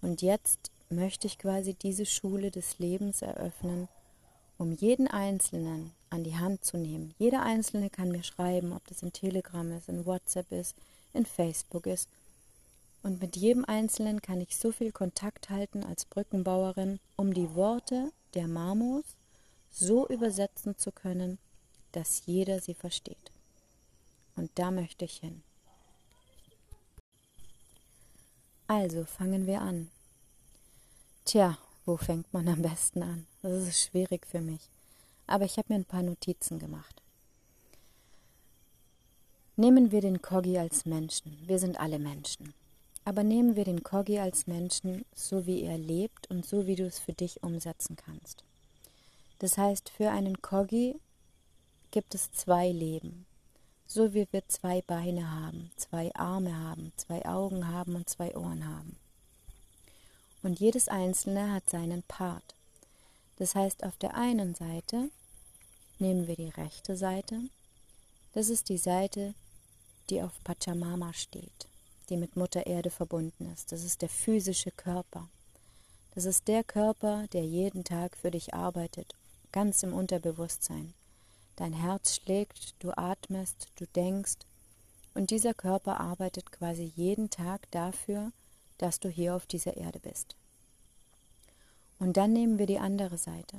und 0.00 0.22
jetzt 0.22 0.70
möchte 0.88 1.26
ich 1.26 1.38
quasi 1.38 1.74
diese 1.74 2.06
Schule 2.06 2.50
des 2.50 2.78
Lebens 2.78 3.22
eröffnen, 3.22 3.88
um 4.58 4.72
jeden 4.72 5.08
Einzelnen 5.08 5.92
an 6.10 6.22
die 6.22 6.36
Hand 6.36 6.64
zu 6.64 6.76
nehmen. 6.76 7.14
Jeder 7.18 7.42
Einzelne 7.42 7.90
kann 7.90 8.10
mir 8.10 8.22
schreiben, 8.22 8.72
ob 8.72 8.86
das 8.86 9.02
in 9.02 9.12
Telegram 9.12 9.70
ist, 9.72 9.88
in 9.88 10.06
WhatsApp 10.06 10.52
ist, 10.52 10.76
in 11.12 11.26
Facebook 11.26 11.86
ist 11.86 12.08
und 13.02 13.20
mit 13.20 13.36
jedem 13.36 13.64
Einzelnen 13.64 14.22
kann 14.22 14.40
ich 14.40 14.56
so 14.56 14.70
viel 14.70 14.92
Kontakt 14.92 15.50
halten 15.50 15.82
als 15.84 16.04
Brückenbauerin, 16.04 17.00
um 17.16 17.34
die 17.34 17.54
Worte 17.54 18.12
der 18.34 18.46
Mamos 18.46 19.04
so 19.70 20.06
übersetzen 20.06 20.78
zu 20.78 20.92
können, 20.92 21.38
dass 21.90 22.22
jeder 22.26 22.60
sie 22.60 22.74
versteht. 22.74 23.31
Und 24.42 24.50
da 24.56 24.72
möchte 24.72 25.04
ich 25.04 25.18
hin. 25.18 25.40
Also 28.66 29.04
fangen 29.04 29.46
wir 29.46 29.60
an. 29.60 29.88
Tja, 31.24 31.58
wo 31.84 31.96
fängt 31.96 32.32
man 32.32 32.48
am 32.48 32.60
besten 32.60 33.04
an? 33.04 33.28
Das 33.42 33.68
ist 33.68 33.80
schwierig 33.80 34.26
für 34.26 34.40
mich. 34.40 34.68
Aber 35.28 35.44
ich 35.44 35.58
habe 35.58 35.72
mir 35.72 35.76
ein 35.78 35.84
paar 35.84 36.02
Notizen 36.02 36.58
gemacht. 36.58 37.00
Nehmen 39.54 39.92
wir 39.92 40.00
den 40.00 40.20
Kogi 40.20 40.58
als 40.58 40.86
Menschen. 40.86 41.38
Wir 41.46 41.60
sind 41.60 41.78
alle 41.78 42.00
Menschen. 42.00 42.52
Aber 43.04 43.22
nehmen 43.22 43.54
wir 43.54 43.64
den 43.64 43.84
Kogi 43.84 44.18
als 44.18 44.48
Menschen, 44.48 45.04
so 45.14 45.46
wie 45.46 45.62
er 45.62 45.78
lebt 45.78 46.28
und 46.30 46.44
so 46.44 46.66
wie 46.66 46.74
du 46.74 46.84
es 46.84 46.98
für 46.98 47.12
dich 47.12 47.44
umsetzen 47.44 47.94
kannst. 47.94 48.42
Das 49.38 49.56
heißt, 49.56 49.88
für 49.88 50.10
einen 50.10 50.42
Kogi 50.42 50.96
gibt 51.92 52.16
es 52.16 52.32
zwei 52.32 52.72
Leben. 52.72 53.24
So 53.92 54.14
wie 54.14 54.26
wir 54.30 54.48
zwei 54.48 54.80
Beine 54.82 55.30
haben, 55.30 55.70
zwei 55.76 56.14
Arme 56.14 56.56
haben, 56.56 56.92
zwei 56.96 57.26
Augen 57.26 57.68
haben 57.68 57.94
und 57.94 58.08
zwei 58.08 58.34
Ohren 58.36 58.66
haben. 58.66 58.96
Und 60.42 60.60
jedes 60.60 60.88
einzelne 60.88 61.52
hat 61.52 61.68
seinen 61.68 62.02
Part. 62.04 62.54
Das 63.36 63.54
heißt, 63.54 63.84
auf 63.84 63.96
der 63.98 64.14
einen 64.14 64.54
Seite 64.54 65.10
nehmen 65.98 66.26
wir 66.26 66.36
die 66.36 66.48
rechte 66.48 66.96
Seite. 66.96 67.40
Das 68.32 68.48
ist 68.48 68.68
die 68.68 68.78
Seite, 68.78 69.34
die 70.08 70.22
auf 70.22 70.32
Pachamama 70.42 71.12
steht 71.12 71.66
die 72.12 72.18
mit 72.18 72.36
Mutter 72.36 72.66
Erde 72.66 72.90
verbunden 72.90 73.50
ist. 73.52 73.72
Das 73.72 73.82
ist 73.82 74.02
der 74.02 74.08
physische 74.10 74.70
Körper. 74.70 75.28
Das 76.14 76.26
ist 76.26 76.46
der 76.46 76.62
Körper, 76.62 77.26
der 77.32 77.42
jeden 77.42 77.84
Tag 77.84 78.18
für 78.18 78.30
dich 78.30 78.52
arbeitet, 78.52 79.14
ganz 79.50 79.82
im 79.82 79.94
Unterbewusstsein. 79.94 80.92
Dein 81.56 81.72
Herz 81.72 82.16
schlägt, 82.16 82.74
du 82.82 82.96
atmest, 82.96 83.68
du 83.76 83.86
denkst, 83.86 84.38
und 85.14 85.30
dieser 85.30 85.52
Körper 85.52 86.00
arbeitet 86.00 86.52
quasi 86.52 86.90
jeden 86.96 87.28
Tag 87.28 87.70
dafür, 87.70 88.32
dass 88.78 88.98
du 88.98 89.08
hier 89.08 89.34
auf 89.34 89.46
dieser 89.46 89.76
Erde 89.76 90.00
bist. 90.00 90.36
Und 91.98 92.16
dann 92.16 92.32
nehmen 92.32 92.58
wir 92.58 92.66
die 92.66 92.78
andere 92.78 93.18
Seite. 93.18 93.58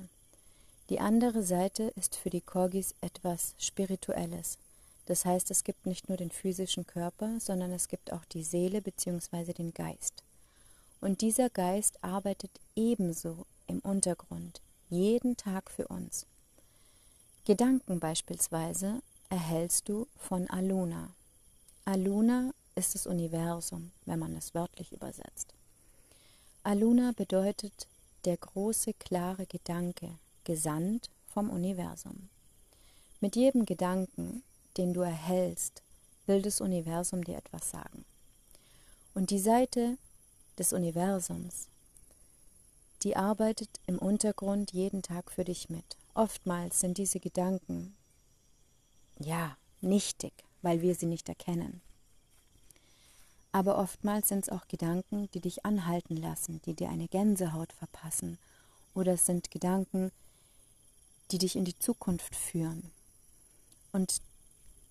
Die 0.90 1.00
andere 1.00 1.44
Seite 1.44 1.84
ist 1.96 2.16
für 2.16 2.30
die 2.30 2.42
Korgis 2.42 2.96
etwas 3.02 3.54
Spirituelles, 3.58 4.58
das 5.06 5.26
heißt, 5.26 5.52
es 5.52 5.64
gibt 5.64 5.86
nicht 5.86 6.08
nur 6.08 6.18
den 6.18 6.32
physischen 6.32 6.88
Körper, 6.88 7.40
sondern 7.40 7.72
es 7.72 7.88
gibt 7.88 8.14
auch 8.14 8.24
die 8.26 8.44
Seele 8.44 8.82
bzw. 8.82 9.54
den 9.54 9.74
Geist. 9.74 10.24
Und 11.02 11.22
dieser 11.22 11.50
Geist 11.50 12.02
arbeitet 12.04 12.52
ebenso 12.76 13.46
im 13.68 13.80
Untergrund, 13.80 14.62
jeden 14.90 15.36
Tag 15.36 15.70
für 15.70 15.88
uns. 15.88 16.26
Gedanken 17.46 18.00
beispielsweise 18.00 19.02
erhältst 19.30 19.90
du 19.90 20.08
von 20.18 20.50
Aluna. 20.50 21.10
Aluna 21.86 22.54
ist 22.76 22.96
das 22.96 23.06
Universum, 23.06 23.92
wenn 24.06 24.20
man 24.20 24.36
es 24.36 24.54
wörtlich 24.54 24.92
übersetzt. 24.92 25.54
Aluna 26.64 27.12
bedeutet 27.12 27.88
der 28.26 28.38
große, 28.38 28.94
klare 28.94 29.46
Gedanke, 29.46 30.10
gesandt 30.46 31.10
vom 31.34 31.50
Universum. 31.50 32.30
Mit 33.20 33.36
jedem 33.36 33.66
Gedanken 33.66 34.44
den 34.78 34.94
du 34.94 35.02
erhältst, 35.02 35.82
will 36.26 36.42
das 36.42 36.62
Universum 36.62 37.24
dir 37.24 37.38
etwas 37.38 37.70
sagen. 37.70 38.06
Und 39.14 39.30
die 39.30 39.40
Seite 39.40 39.98
des 40.58 40.74
Universums, 40.74 41.68
die 43.04 43.16
arbeitet 43.16 43.70
im 43.86 44.00
Untergrund 44.00 44.72
jeden 44.72 45.04
Tag 45.04 45.32
für 45.32 45.44
dich 45.44 45.70
mit. 45.70 45.98
Oftmals 46.16 46.80
sind 46.80 46.98
diese 46.98 47.20
Gedanken, 47.20 47.96
ja, 49.20 49.58
nichtig, 49.82 50.34
weil 50.62 50.82
wir 50.82 50.96
sie 50.96 51.08
nicht 51.08 51.28
erkennen. 51.28 51.82
Aber 53.52 53.78
oftmals 53.78 54.30
sind 54.30 54.44
es 54.44 54.50
auch 54.50 54.68
Gedanken, 54.68 55.30
die 55.34 55.40
dich 55.40 55.64
anhalten 55.64 56.18
lassen, 56.18 56.62
die 56.66 56.74
dir 56.74 56.90
eine 56.90 57.08
Gänsehaut 57.08 57.72
verpassen. 57.72 58.40
Oder 58.96 59.14
es 59.14 59.26
sind 59.26 59.52
Gedanken, 59.52 60.12
die 61.32 61.38
dich 61.38 61.56
in 61.56 61.66
die 61.66 61.78
Zukunft 61.78 62.36
führen. 62.36 62.92
Und 63.92 64.22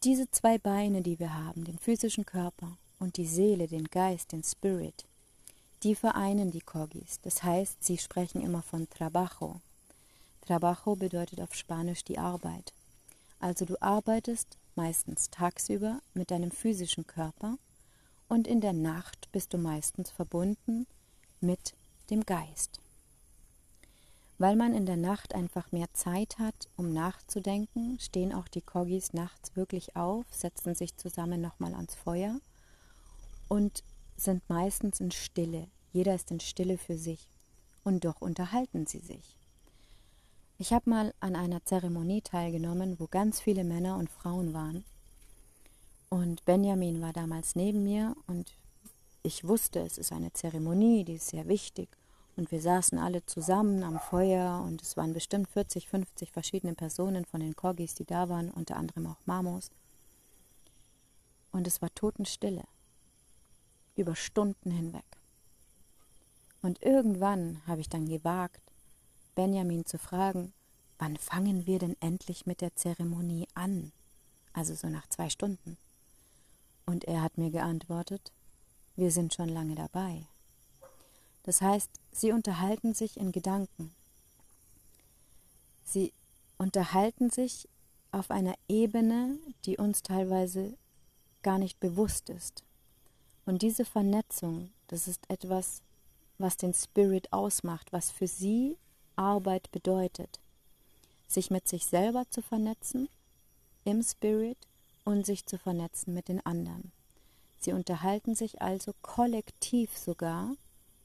diese 0.05 0.31
zwei 0.31 0.59
Beine, 0.59 1.03
die 1.03 1.19
wir 1.19 1.35
haben, 1.35 1.65
den 1.65 1.79
physischen 1.79 2.25
Körper 2.25 2.77
und 2.99 3.17
die 3.17 3.27
Seele, 3.27 3.67
den 3.67 3.85
Geist, 3.85 4.33
den 4.33 4.45
Spirit, 4.45 5.07
die 5.83 5.97
vereinen 5.97 6.53
die 6.53 6.61
Kogis. 6.61 7.21
Das 7.23 7.43
heißt, 7.43 7.83
sie 7.83 7.99
sprechen 7.99 8.43
immer 8.43 8.63
von 8.63 8.89
Trabajo. 8.89 9.61
Trabajo 10.43 10.97
bedeutet 10.97 11.41
auf 11.41 11.55
Spanisch 11.55 12.05
die 12.05 12.19
Arbeit. 12.19 12.73
Also 13.39 13.65
du 13.65 13.81
arbeitest 13.81 14.59
meistens 14.75 15.31
tagsüber 15.31 16.01
mit 16.15 16.31
deinem 16.31 16.51
physischen 16.51 17.07
Körper 17.07 17.59
und 18.29 18.47
in 18.47 18.61
der 18.61 18.73
Nacht 18.73 19.31
bist 19.33 19.53
du 19.53 19.59
meistens 19.59 20.11
verbunden 20.11 20.87
mit 21.41 21.75
dem 22.11 22.25
Geist. 22.25 22.81
Weil 24.39 24.57
man 24.57 24.75
in 24.75 24.87
der 24.87 24.97
Nacht 24.97 25.35
einfach 25.35 25.71
mehr 25.71 25.93
Zeit 25.93 26.39
hat, 26.39 26.69
um 26.77 26.93
nachzudenken, 26.93 27.99
stehen 28.01 28.33
auch 28.33 28.49
die 28.49 28.63
Kogis 28.63 29.13
nachts 29.13 29.55
wirklich 29.55 29.95
auf, 29.95 30.27
setzen 30.31 30.75
sich 30.75 30.97
zusammen 30.97 31.41
nochmal 31.41 31.75
ans 31.75 31.95
Feuer 31.95 32.41
und 33.49 33.85
sind 34.17 34.49
meistens 34.49 35.01
in 35.01 35.11
Stille. 35.11 35.69
Jeder 35.93 36.15
ist 36.15 36.31
in 36.31 36.41
Stille 36.41 36.79
für 36.79 36.97
sich. 36.97 37.29
Und 37.85 38.05
doch 38.05 38.21
unterhalten 38.21 38.87
sie 38.87 39.01
sich. 39.01 39.37
Ich 40.63 40.73
habe 40.73 40.89
mal 40.89 41.13
an 41.19 41.35
einer 41.35 41.65
Zeremonie 41.65 42.23
teilgenommen, 42.23 43.01
wo 43.01 43.09
ganz 43.09 43.41
viele 43.41 43.65
Männer 43.65 43.97
und 43.97 44.09
Frauen 44.09 44.55
waren. 44.55 44.85
Und 46.09 46.45
Benjamin 46.45 47.03
war 47.03 47.13
damals 47.13 47.57
neben 47.57 47.83
mir 47.83 48.15
und 48.29 48.53
ich 49.25 49.43
wusste, 49.43 49.81
es 49.81 49.99
ist 49.99 50.13
eine 50.13 50.33
Zeremonie, 50.33 51.03
die 51.03 51.15
ist 51.15 51.31
sehr 51.31 51.49
wichtig. 51.49 51.89
Und 52.37 52.53
wir 52.53 52.61
saßen 52.61 52.97
alle 52.97 53.27
zusammen 53.27 53.83
am 53.83 53.99
Feuer 53.99 54.63
und 54.65 54.81
es 54.83 54.97
waren 54.97 55.13
bestimmt 55.13 55.49
40, 55.49 55.89
50 55.89 56.31
verschiedene 56.31 56.75
Personen 56.75 57.25
von 57.25 57.41
den 57.41 57.57
Korgis, 57.57 57.97
die 57.97 58.05
da 58.05 58.29
waren, 58.29 58.49
unter 58.49 58.77
anderem 58.77 59.09
auch 59.09 59.19
Mamos. 59.27 59.69
und 61.51 61.67
es 61.67 61.83
war 61.83 61.93
Totenstille. 61.93 62.63
Über 63.97 64.15
Stunden 64.15 64.71
hinweg. 64.71 65.19
Und 66.63 66.81
irgendwann 66.85 67.61
habe 67.67 67.81
ich 67.81 67.89
dann 67.89 68.07
gewagt, 68.07 68.72
Benjamin 69.35 69.87
zu 69.87 69.99
fragen, 69.99 70.53
wann 70.99 71.17
fangen 71.17 71.67
wir 71.67 71.79
denn 71.79 71.97
endlich 72.01 72.47
mit 72.47 72.61
der 72.61 72.75
Zeremonie 72.77 73.47
an? 73.55 73.93
Also 74.53 74.75
so 74.75 74.89
nach 74.89 75.09
zwei 75.09 75.31
Stunden. 75.31 75.77
Und 76.87 77.05
er 77.05 77.23
hat 77.23 77.39
mir 77.39 77.51
geantwortet, 77.51 78.33
wir 78.97 79.11
sind 79.11 79.33
schon 79.33 79.49
lange 79.49 79.75
dabei. 79.75 80.27
Das 81.45 81.61
heißt, 81.61 81.91
sie 82.13 82.33
unterhalten 82.33 82.95
sich 82.95 83.17
in 83.17 83.33
Gedanken. 83.33 83.95
Sie 85.85 86.13
unterhalten 86.59 87.31
sich 87.31 87.69
auf 88.13 88.31
einer 88.31 88.55
Ebene, 88.69 89.39
die 89.65 89.79
uns 89.79 90.03
teilweise 90.03 90.75
gar 91.43 91.59
nicht 91.59 91.81
bewusst 91.81 92.29
ist. 92.31 92.63
Und 93.45 93.63
diese 93.63 93.85
Vernetzung, 93.85 94.71
das 94.87 95.09
ist 95.09 95.29
etwas, 95.29 95.83
was 96.39 96.57
den 96.57 96.75
Spirit 96.75 97.33
ausmacht, 97.33 97.93
was 97.93 98.11
für 98.11 98.29
sie 98.29 98.77
Arbeit 99.23 99.71
bedeutet. 99.71 100.41
Sich 101.29 101.51
mit 101.51 101.69
sich 101.69 101.87
selber 101.87 102.25
zu 102.29 102.43
vernetzen, 102.43 103.09
im 103.85 104.03
Spirit 104.03 104.59
und 105.05 105.25
sich 105.25 105.47
zu 105.47 105.59
vernetzen 105.59 106.13
mit 106.13 106.29
den 106.29 106.45
anderen. 106.45 106.91
Sie 107.61 107.73
unterhalten 107.73 108.35
sich 108.35 108.61
also 108.61 108.93
kollektiv 109.03 109.97
sogar 109.97 110.57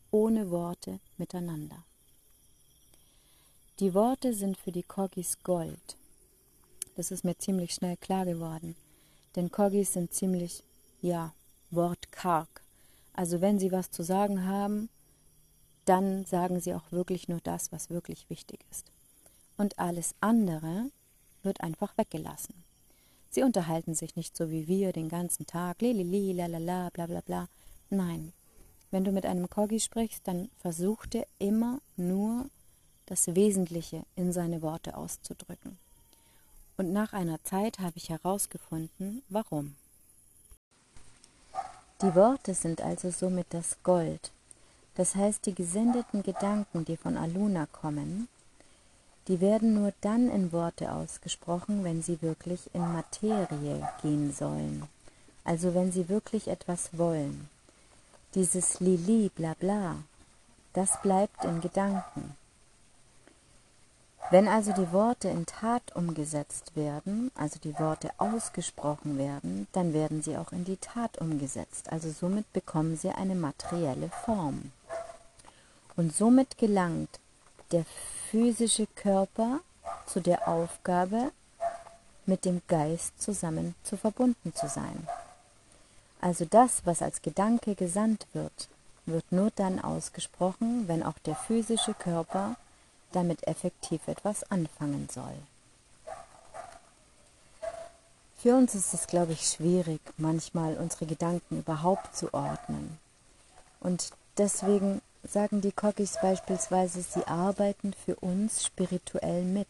ohne 0.10 0.50
Worte 0.50 1.00
miteinander. 1.18 1.84
Die 3.80 3.94
Worte 3.94 4.34
sind 4.34 4.58
für 4.58 4.72
die 4.72 4.84
Kogis 4.84 5.38
Gold. 5.44 5.98
Das 6.96 7.12
ist 7.12 7.24
mir 7.24 7.38
ziemlich 7.38 7.76
schnell 7.76 7.96
klar 7.98 8.26
geworden, 8.26 8.76
denn 9.36 9.52
Kogis 9.52 9.94
sind 9.94 10.14
ziemlich, 10.14 10.64
ja, 11.02 11.32
wortkarg. 11.70 12.50
Also 13.14 13.40
wenn 13.42 13.60
sie 13.60 13.72
was 13.72 13.92
zu 13.92 14.02
sagen 14.02 14.48
haben, 14.48 14.90
dann 15.90 16.26
sagen 16.26 16.60
sie 16.60 16.74
auch 16.74 16.92
wirklich 16.92 17.28
nur 17.28 17.40
das, 17.42 17.72
was 17.72 17.90
wirklich 17.90 18.30
wichtig 18.30 18.60
ist. 18.72 18.92
Und 19.58 19.80
alles 19.80 20.16
andere 20.22 20.92
wird 21.44 21.62
einfach 21.62 21.98
weggelassen. 21.98 22.56
Sie 23.30 23.44
unterhalten 23.44 23.94
sich 23.94 24.16
nicht 24.16 24.36
so 24.36 24.50
wie 24.50 24.68
wir 24.68 24.94
den 24.94 25.10
ganzen 25.10 25.46
Tag, 25.46 25.82
lilili, 25.82 26.34
lalala, 26.34 26.90
bla 26.90 27.08
bla 27.08 27.22
bla. 27.22 27.48
Nein, 27.90 28.34
wenn 28.92 29.04
du 29.04 29.12
mit 29.12 29.26
einem 29.26 29.50
Kogi 29.50 29.80
sprichst, 29.80 30.28
dann 30.28 30.50
versucht 30.60 31.16
er 31.16 31.28
immer 31.40 31.80
nur 31.98 32.50
das 33.06 33.28
Wesentliche 33.36 34.04
in 34.16 34.32
seine 34.32 34.62
Worte 34.62 34.96
auszudrücken. 34.96 35.78
Und 36.78 36.94
nach 36.94 37.14
einer 37.14 37.44
Zeit 37.44 37.80
habe 37.80 37.98
ich 37.98 38.10
herausgefunden, 38.10 39.24
warum. 39.30 39.76
Die 42.02 42.14
Worte 42.14 42.54
sind 42.54 42.82
also 42.82 43.10
somit 43.10 43.48
das 43.50 43.78
Gold. 43.82 44.32
Das 44.98 45.14
heißt, 45.14 45.46
die 45.46 45.54
gesendeten 45.54 46.24
Gedanken, 46.24 46.84
die 46.84 46.98
von 46.98 47.18
Aluna 47.18 47.68
kommen, 47.72 48.28
die 49.28 49.42
werden 49.42 49.76
nur 49.76 49.94
dann 50.02 50.28
in 50.28 50.52
Worte 50.52 50.92
ausgesprochen, 50.92 51.84
wenn 51.84 52.02
sie 52.02 52.20
wirklich 52.24 52.74
in 52.74 52.82
Materie 52.82 53.88
gehen 54.02 54.34
sollen. 54.34 54.88
Also 55.44 55.76
wenn 55.76 55.92
sie 55.92 56.10
wirklich 56.10 56.48
etwas 56.48 56.98
wollen. 56.98 57.48
Dieses 58.34 58.80
Lili, 58.80 59.30
bla 59.36 59.54
bla, 59.60 59.98
das 60.74 61.00
bleibt 61.04 61.46
in 61.46 61.62
Gedanken. 61.62 62.36
Wenn 64.32 64.48
also 64.48 64.74
die 64.74 64.92
Worte 64.92 65.30
in 65.30 65.46
Tat 65.46 65.96
umgesetzt 65.96 66.76
werden, 66.76 67.32
also 67.36 67.60
die 67.64 67.78
Worte 67.78 68.10
ausgesprochen 68.18 69.20
werden, 69.20 69.68
dann 69.74 69.94
werden 69.94 70.24
sie 70.24 70.38
auch 70.38 70.52
in 70.52 70.66
die 70.66 70.78
Tat 70.78 71.20
umgesetzt. 71.20 71.92
Also 71.92 72.10
somit 72.10 72.52
bekommen 72.52 72.98
sie 72.98 73.12
eine 73.12 73.36
materielle 73.36 74.10
Form. 74.26 74.72
Und 75.98 76.16
somit 76.16 76.58
gelangt 76.58 77.20
der 77.72 77.84
physische 78.32 78.88
Körper 78.96 79.60
zu 80.06 80.22
der 80.22 80.48
Aufgabe, 80.48 81.32
mit 82.26 82.46
dem 82.46 82.62
Geist 82.68 83.22
zusammen 83.22 83.76
zu 83.84 83.98
verbunden 83.98 84.54
zu 84.54 84.68
sein. 84.68 85.08
Also 86.22 86.46
das, 86.46 86.86
was 86.86 87.02
als 87.02 87.22
Gedanke 87.22 87.76
gesandt 87.76 88.28
wird, 88.34 88.70
wird 89.06 89.32
nur 89.32 89.52
dann 89.52 89.80
ausgesprochen, 89.80 90.88
wenn 90.88 91.04
auch 91.04 91.18
der 91.20 91.36
physische 91.36 91.94
Körper 91.94 92.56
damit 93.14 93.48
effektiv 93.48 94.08
etwas 94.08 94.50
anfangen 94.52 95.08
soll. 95.12 95.38
Für 98.38 98.56
uns 98.56 98.76
ist 98.76 98.94
es, 98.94 99.08
glaube 99.08 99.34
ich, 99.34 99.48
schwierig, 99.48 100.02
manchmal 100.18 100.76
unsere 100.78 101.06
Gedanken 101.06 101.60
überhaupt 101.60 102.16
zu 102.16 102.34
ordnen. 102.34 103.00
Und 103.80 104.12
deswegen 104.38 105.02
sagen 105.24 105.62
die 105.62 105.72
Cockys 105.72 106.18
beispielsweise, 106.22 107.02
sie 107.02 107.26
arbeiten 107.28 107.94
für 108.06 108.16
uns 108.16 108.64
spirituell 108.66 109.44
mit. 109.44 109.68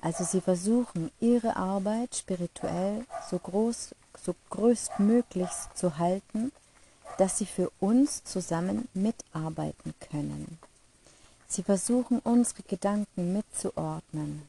Also 0.00 0.24
sie 0.24 0.40
versuchen 0.40 1.10
ihre 1.20 1.56
Arbeit 1.56 2.14
spirituell 2.14 3.06
so 3.30 3.38
groß, 3.38 3.94
so 4.22 4.34
größtmöglich 4.50 5.50
zu 5.74 5.98
halten, 5.98 6.52
dass 7.18 7.38
sie 7.38 7.46
für 7.46 7.70
uns 7.80 8.24
zusammen 8.24 8.88
mitarbeiten 8.92 9.94
können. 10.10 10.58
Sie 11.48 11.62
versuchen 11.62 12.18
unsere 12.18 12.62
Gedanken 12.64 13.32
mitzuordnen. 13.32 14.42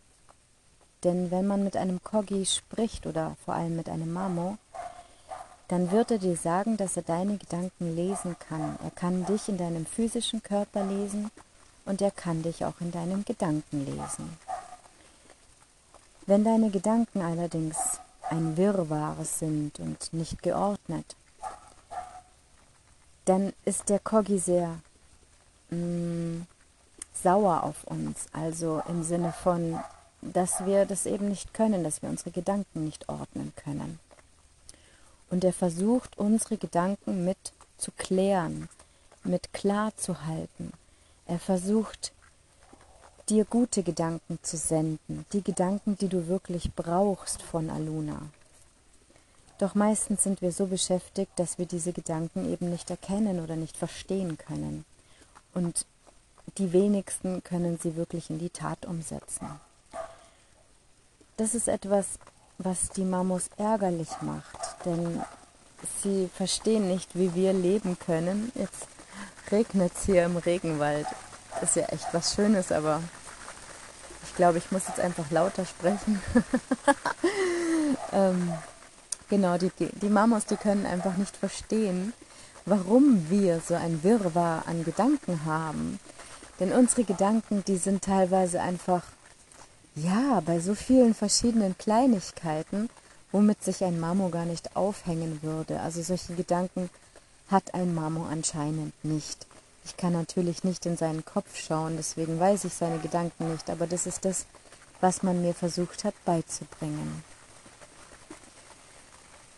Denn 1.03 1.29
wenn 1.29 1.45
man 1.45 1.63
mit 1.63 1.77
einem 1.77 2.03
Kogi 2.03 2.45
spricht 2.45 3.05
oder 3.05 3.37
vor 3.45 3.53
allem 3.53 3.75
mit 3.75 3.89
einem 3.89 4.11
Mamo, 4.11 4.57
dann 5.67 5.91
wird 5.91 6.11
er 6.11 6.19
dir 6.19 6.37
sagen, 6.37 6.77
dass 6.77 6.95
er 6.95 7.03
deine 7.03 7.37
Gedanken 7.37 7.95
lesen 7.95 8.35
kann. 8.47 8.77
Er 8.83 8.91
kann 8.91 9.25
dich 9.25 9.49
in 9.49 9.57
deinem 9.57 9.85
physischen 9.85 10.43
Körper 10.43 10.83
lesen 10.83 11.31
und 11.85 12.01
er 12.01 12.11
kann 12.11 12.43
dich 12.43 12.65
auch 12.65 12.79
in 12.81 12.91
deinen 12.91 13.25
Gedanken 13.25 13.85
lesen. 13.85 14.37
Wenn 16.27 16.43
deine 16.43 16.69
Gedanken 16.69 17.21
allerdings 17.21 17.77
ein 18.29 18.57
Wirrwarr 18.57 19.23
sind 19.23 19.79
und 19.79 20.13
nicht 20.13 20.41
geordnet, 20.43 21.15
dann 23.25 23.53
ist 23.63 23.89
der 23.89 23.99
Kogi 23.99 24.37
sehr 24.37 24.79
mh, 25.69 25.77
mm, 25.77 26.47
sauer 27.23 27.63
auf 27.63 27.83
uns, 27.85 28.27
also 28.33 28.83
im 28.87 29.03
Sinne 29.03 29.31
von, 29.31 29.79
dass 30.21 30.65
wir 30.65 30.85
das 30.85 31.05
eben 31.05 31.29
nicht 31.29 31.53
können, 31.53 31.83
dass 31.83 32.01
wir 32.01 32.09
unsere 32.09 32.31
Gedanken 32.31 32.83
nicht 32.83 33.09
ordnen 33.09 33.53
können 33.55 33.99
und 35.29 35.43
er 35.43 35.53
versucht 35.53 36.17
unsere 36.17 36.57
Gedanken 36.57 37.25
mit 37.25 37.37
zu 37.77 37.91
klären, 37.91 38.69
mit 39.23 39.53
klar 39.53 39.95
zu 39.97 40.25
halten. 40.25 40.71
Er 41.25 41.39
versucht 41.39 42.11
dir 43.29 43.45
gute 43.45 43.83
Gedanken 43.83 44.39
zu 44.43 44.57
senden, 44.57 45.25
die 45.33 45.41
Gedanken, 45.41 45.97
die 45.97 46.07
du 46.07 46.27
wirklich 46.27 46.73
brauchst 46.73 47.41
von 47.41 47.69
Aluna. 47.69 48.21
Doch 49.57 49.73
meistens 49.73 50.23
sind 50.23 50.41
wir 50.41 50.51
so 50.51 50.67
beschäftigt, 50.67 51.31
dass 51.37 51.57
wir 51.57 51.65
diese 51.65 51.93
Gedanken 51.93 52.51
eben 52.51 52.69
nicht 52.69 52.89
erkennen 52.89 53.39
oder 53.39 53.55
nicht 53.55 53.77
verstehen 53.77 54.37
können. 54.37 54.85
Und 55.53 55.85
die 56.57 56.73
wenigsten 56.73 57.41
können 57.43 57.79
sie 57.81 57.95
wirklich 57.95 58.29
in 58.29 58.37
die 58.37 58.49
Tat 58.49 58.85
umsetzen. 58.85 59.47
Das 61.37 61.55
ist 61.55 61.67
etwas, 61.67 62.19
was 62.57 62.89
die 62.89 63.03
Mamos 63.03 63.49
ärgerlich 63.57 64.09
macht, 64.21 64.85
denn 64.85 65.21
sie 66.01 66.29
verstehen 66.33 66.87
nicht, 66.87 67.15
wie 67.15 67.33
wir 67.35 67.53
leben 67.53 67.97
können. 67.99 68.51
Jetzt 68.55 68.87
regnet 69.51 69.91
es 69.95 70.05
hier 70.05 70.25
im 70.25 70.37
Regenwald. 70.37 71.07
Ist 71.61 71.75
ja 71.75 71.85
echt 71.85 72.07
was 72.13 72.33
Schönes, 72.33 72.71
aber 72.71 73.01
ich 74.23 74.35
glaube, 74.35 74.57
ich 74.57 74.71
muss 74.71 74.87
jetzt 74.87 74.99
einfach 74.99 75.29
lauter 75.31 75.65
sprechen. 75.65 76.21
ähm, 78.11 78.53
genau, 79.29 79.57
die, 79.57 79.71
die 79.79 80.09
Mamos, 80.09 80.45
die 80.45 80.57
können 80.57 80.85
einfach 80.85 81.17
nicht 81.17 81.37
verstehen, 81.37 82.13
warum 82.65 83.29
wir 83.29 83.61
so 83.61 83.75
ein 83.75 84.03
Wirrwarr 84.03 84.63
an 84.67 84.83
Gedanken 84.83 85.45
haben. 85.45 85.99
Denn 86.59 86.71
unsere 86.71 87.03
Gedanken, 87.03 87.63
die 87.65 87.77
sind 87.77 88.03
teilweise 88.03 88.61
einfach 88.61 89.03
ja, 89.95 90.41
bei 90.41 90.59
so 90.59 90.75
vielen 90.75 91.13
verschiedenen 91.13 91.77
Kleinigkeiten, 91.77 92.89
womit 93.31 93.63
sich 93.63 93.83
ein 93.83 93.99
Mamo 93.99 94.29
gar 94.29 94.45
nicht 94.45 94.75
aufhängen 94.75 95.39
würde. 95.41 95.79
Also 95.79 96.01
solche 96.01 96.35
Gedanken 96.35 96.89
hat 97.49 97.73
ein 97.73 97.93
Mamo 97.93 98.25
anscheinend 98.25 98.93
nicht. 99.03 99.47
Ich 99.85 99.97
kann 99.97 100.13
natürlich 100.13 100.63
nicht 100.63 100.85
in 100.85 100.97
seinen 100.97 101.23
Kopf 101.23 101.57
schauen, 101.57 101.95
deswegen 101.95 102.39
weiß 102.39 102.65
ich 102.65 102.73
seine 102.73 102.99
Gedanken 102.99 103.51
nicht, 103.51 103.69
aber 103.69 103.87
das 103.87 104.07
ist 104.07 104.25
das, 104.25 104.45
was 104.99 105.21
man 105.21 105.41
mir 105.41 105.53
versucht 105.53 106.03
hat 106.03 106.15
beizubringen. 106.25 107.23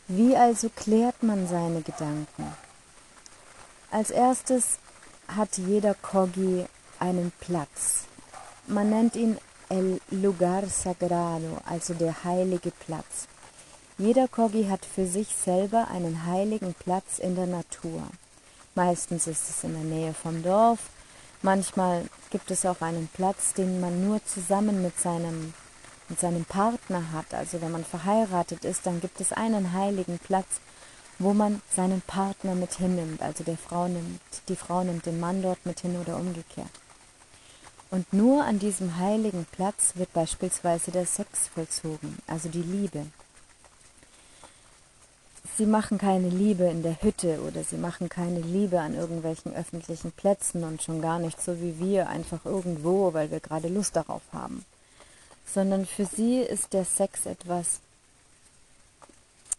Wie 0.10 0.36
also 0.36 0.70
klärt 0.70 1.24
man 1.24 1.48
seine 1.48 1.82
Gedanken? 1.82 2.54
Als 3.90 4.12
erstes 4.12 4.80
hat 5.28 5.58
jeder 5.58 5.94
Kogi 5.94 6.66
einen 7.00 7.32
Platz. 7.40 8.06
Man 8.68 8.90
nennt 8.90 9.16
ihn 9.16 9.38
El 9.70 10.00
Lugar 10.12 10.66
Sagrado, 10.70 11.58
also 11.66 11.94
der 11.94 12.24
heilige 12.24 12.72
Platz. 12.72 13.28
Jeder 13.98 14.30
Corgi 14.30 14.68
hat 14.70 14.86
für 14.86 15.06
sich 15.06 15.28
selber 15.36 15.90
einen 15.90 16.26
heiligen 16.26 16.74
Platz 16.74 17.20
in 17.20 17.36
der 17.36 17.48
Natur. 17.48 18.02
Meistens 18.76 19.28
ist 19.28 19.50
es 19.50 19.66
in 19.66 19.74
der 19.74 19.84
Nähe 19.84 20.14
vom 20.14 20.42
Dorf, 20.42 20.80
manchmal 21.42 22.06
gibt 22.30 22.50
es 22.50 22.66
auch 22.66 22.80
einen 22.80 23.10
Platz, 23.10 23.56
den 23.56 23.82
man 23.82 24.08
nur 24.08 24.24
zusammen 24.26 24.82
mit 24.82 24.98
seinem, 25.02 25.54
mit 26.08 26.18
seinem 26.18 26.46
Partner 26.46 27.12
hat. 27.12 27.34
Also 27.34 27.60
wenn 27.62 27.72
man 27.72 27.84
verheiratet 27.84 28.64
ist, 28.64 28.86
dann 28.86 29.02
gibt 29.02 29.20
es 29.20 29.34
einen 29.34 29.74
heiligen 29.74 30.18
Platz, 30.20 30.62
wo 31.20 31.34
man 31.34 31.62
seinen 31.76 32.00
Partner 32.02 32.56
mit 32.56 32.76
hinnimmt. 32.76 33.22
Also 33.22 33.44
der 33.44 33.58
Frau 33.58 33.90
nimmt, 33.90 34.22
die 34.48 34.56
Frau 34.56 34.86
nimmt 34.86 35.06
den 35.06 35.20
Mann 35.20 35.42
dort 35.42 35.66
mit 35.66 35.82
hin 35.82 35.98
oder 36.00 36.16
umgekehrt. 36.16 36.72
Und 37.90 38.12
nur 38.12 38.44
an 38.44 38.60
diesem 38.60 38.98
heiligen 38.98 39.46
Platz 39.52 39.94
wird 39.96 40.12
beispielsweise 40.14 40.92
der 40.92 41.06
Sex 41.06 41.48
vollzogen, 41.48 42.18
also 42.28 42.50
die 42.50 42.62
Liebe. 42.62 43.06
Sie 45.58 45.66
machen 45.66 45.98
keine 45.98 46.30
Liebe 46.30 46.66
in 46.66 46.84
der 46.84 47.02
Hütte 47.02 47.42
oder 47.42 47.64
sie 47.64 47.78
machen 47.78 48.10
keine 48.10 48.42
Liebe 48.42 48.80
an 48.80 48.94
irgendwelchen 48.94 49.56
öffentlichen 49.56 50.12
Plätzen 50.12 50.64
und 50.64 50.84
schon 50.84 51.02
gar 51.02 51.18
nicht 51.18 51.42
so 51.42 51.60
wie 51.62 51.80
wir 51.80 52.10
einfach 52.10 52.46
irgendwo, 52.46 53.14
weil 53.14 53.32
wir 53.32 53.40
gerade 53.40 53.68
Lust 53.68 53.96
darauf 53.96 54.22
haben. 54.34 54.64
Sondern 55.52 55.86
für 55.86 56.06
sie 56.06 56.42
ist 56.42 56.74
der 56.74 56.86
Sex 56.86 57.26
etwas, 57.26 57.80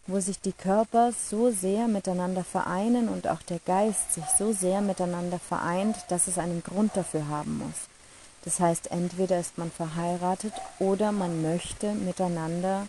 wo 0.07 0.19
sich 0.19 0.39
die 0.39 0.53
Körper 0.53 1.11
so 1.11 1.51
sehr 1.51 1.87
miteinander 1.87 2.43
vereinen 2.43 3.09
und 3.09 3.27
auch 3.27 3.41
der 3.41 3.59
Geist 3.59 4.13
sich 4.13 4.25
so 4.37 4.53
sehr 4.53 4.81
miteinander 4.81 5.39
vereint, 5.39 5.97
dass 6.07 6.27
es 6.27 6.37
einen 6.37 6.63
Grund 6.63 6.95
dafür 6.95 7.27
haben 7.27 7.57
muss. 7.57 7.98
Das 8.45 8.59
heißt, 8.59 8.91
entweder 8.91 9.39
ist 9.39 9.57
man 9.57 9.71
verheiratet 9.71 10.53
oder 10.79 11.11
man 11.11 11.41
möchte 11.41 11.93
miteinander 11.93 12.87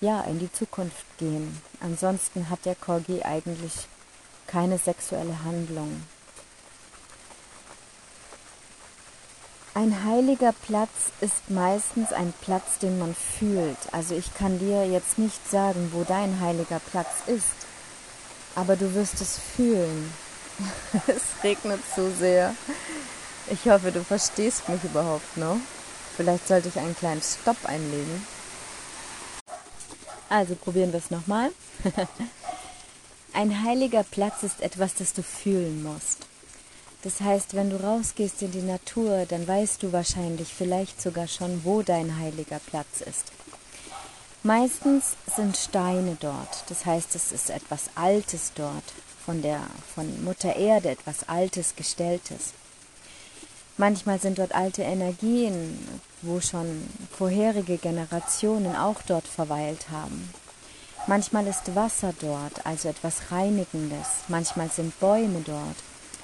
ja 0.00 0.20
in 0.22 0.38
die 0.38 0.52
Zukunft 0.52 1.06
gehen. 1.18 1.60
Ansonsten 1.80 2.50
hat 2.50 2.64
der 2.64 2.74
Corgi 2.74 3.22
eigentlich 3.22 3.88
keine 4.46 4.78
sexuelle 4.78 5.44
Handlung. 5.44 6.02
Ein 9.74 10.04
heiliger 10.04 10.52
Platz 10.52 11.12
ist 11.20 11.50
meistens 11.50 12.10
ein 12.12 12.32
Platz, 12.40 12.78
den 12.80 12.98
man 12.98 13.14
fühlt. 13.14 13.76
Also 13.92 14.14
ich 14.14 14.34
kann 14.34 14.58
dir 14.58 14.86
jetzt 14.86 15.18
nicht 15.18 15.50
sagen, 15.50 15.90
wo 15.92 16.02
dein 16.02 16.40
heiliger 16.40 16.80
Platz 16.90 17.10
ist, 17.26 17.66
aber 18.54 18.76
du 18.76 18.94
wirst 18.94 19.20
es 19.20 19.38
fühlen. 19.38 20.12
es 21.06 21.44
regnet 21.44 21.80
so 21.94 22.10
sehr. 22.10 22.54
Ich 23.48 23.70
hoffe, 23.70 23.92
du 23.92 24.02
verstehst 24.02 24.68
mich 24.68 24.82
überhaupt 24.82 25.36
noch. 25.36 25.58
Vielleicht 26.16 26.48
sollte 26.48 26.68
ich 26.68 26.78
einen 26.78 26.96
kleinen 26.96 27.22
Stopp 27.22 27.64
einlegen. 27.64 28.26
Also 30.28 30.56
probieren 30.56 30.92
wir 30.92 30.98
es 30.98 31.10
nochmal. 31.10 31.52
Ein 33.32 33.62
heiliger 33.62 34.02
Platz 34.02 34.42
ist 34.42 34.60
etwas, 34.62 34.94
das 34.94 35.12
du 35.12 35.22
fühlen 35.22 35.82
musst. 35.82 36.26
Das 37.02 37.20
heißt, 37.20 37.54
wenn 37.54 37.70
du 37.70 37.76
rausgehst 37.76 38.42
in 38.42 38.50
die 38.50 38.62
Natur, 38.62 39.26
dann 39.28 39.46
weißt 39.46 39.82
du 39.82 39.92
wahrscheinlich 39.92 40.52
vielleicht 40.52 41.00
sogar 41.00 41.28
schon, 41.28 41.64
wo 41.64 41.82
dein 41.82 42.18
heiliger 42.18 42.58
Platz 42.58 43.00
ist. 43.02 43.30
Meistens 44.42 45.16
sind 45.36 45.56
Steine 45.56 46.16
dort. 46.18 46.64
Das 46.68 46.84
heißt, 46.84 47.14
es 47.14 47.30
ist 47.30 47.50
etwas 47.50 47.90
Altes 47.94 48.52
dort, 48.56 48.84
von 49.24 49.42
der 49.42 49.60
von 49.94 50.24
Mutter 50.24 50.56
Erde 50.56 50.88
etwas 50.88 51.28
Altes, 51.28 51.76
Gestelltes. 51.76 52.52
Manchmal 53.78 54.18
sind 54.18 54.38
dort 54.38 54.54
alte 54.54 54.82
Energien, 54.82 55.78
wo 56.22 56.40
schon 56.40 56.88
vorherige 57.16 57.76
Generationen 57.76 58.74
auch 58.74 59.02
dort 59.06 59.26
verweilt 59.26 59.90
haben. 59.90 60.32
Manchmal 61.06 61.46
ist 61.46 61.74
Wasser 61.74 62.14
dort, 62.18 62.64
also 62.64 62.88
etwas 62.88 63.30
Reinigendes. 63.30 64.08
Manchmal 64.28 64.70
sind 64.70 64.98
Bäume 64.98 65.42
dort, 65.44 65.76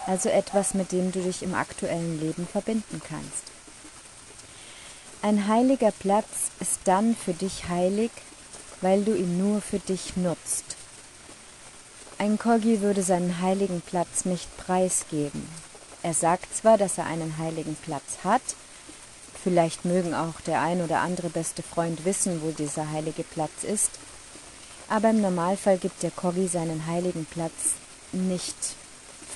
also 0.07 0.31
etwas, 0.31 0.73
mit 0.73 0.93
dem 0.93 1.13
du 1.13 1.21
dich 1.21 1.43
im 1.43 1.55
aktuellen 1.55 2.19
Leben 2.21 2.49
verbinden 2.49 3.03
kannst. 3.07 3.45
Ein 5.21 5.47
heiliger 5.47 5.93
Platz 5.93 6.51
ist 6.59 6.81
dann 6.85 7.15
für 7.15 7.35
dich 7.35 7.69
heilig, 7.69 8.11
weil 8.81 9.05
du 9.05 9.15
ihn 9.15 9.39
nur 9.39 9.61
für 9.61 9.79
dich 9.79 10.17
nutzt. 10.17 10.77
Ein 12.19 12.39
Kogi 12.39 12.81
würde 12.81 13.03
seinen 13.03 13.41
heiligen 13.41 13.83
Platz 13.83 14.25
nicht 14.25 14.49
preisgeben, 14.57 15.47
er 16.03 16.15
sagt 16.15 16.55
zwar, 16.55 16.79
dass 16.79 16.99
er 16.99 17.07
einen 17.07 17.39
heiligen 17.39 17.77
Platz 17.77 18.19
hat, 18.25 18.43
vielleicht 19.43 19.85
mögen 19.85 20.15
auch 20.15 20.41
der 20.41 20.61
ein 20.61 20.83
oder 20.83 21.01
andere 21.01 21.29
beste 21.29 21.63
Freund 21.63 22.05
wissen, 22.05 22.43
wo 22.43 22.51
dieser 22.51 22.91
heilige 22.91 23.25
Platz 23.25 23.65
ist, 23.65 23.91
aber 24.89 25.11
im 25.11 25.21
Normalfall 25.21 25.79
gibt 25.79 26.03
der 26.03 26.11
Koggi 26.11 26.49
seinen 26.49 26.87
heiligen 26.87 27.25
Platz 27.25 27.75
nicht 28.13 28.57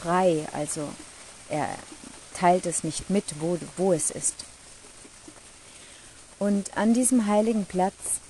frei, 0.00 0.46
also 0.52 0.88
er 1.48 1.68
teilt 2.34 2.66
es 2.66 2.84
nicht 2.84 3.10
mit, 3.10 3.24
wo, 3.40 3.58
wo 3.76 3.92
es 3.92 4.10
ist. 4.10 4.44
Und 6.38 6.76
an 6.76 6.92
diesem 6.92 7.26
heiligen 7.26 7.64
Platz 7.64 8.20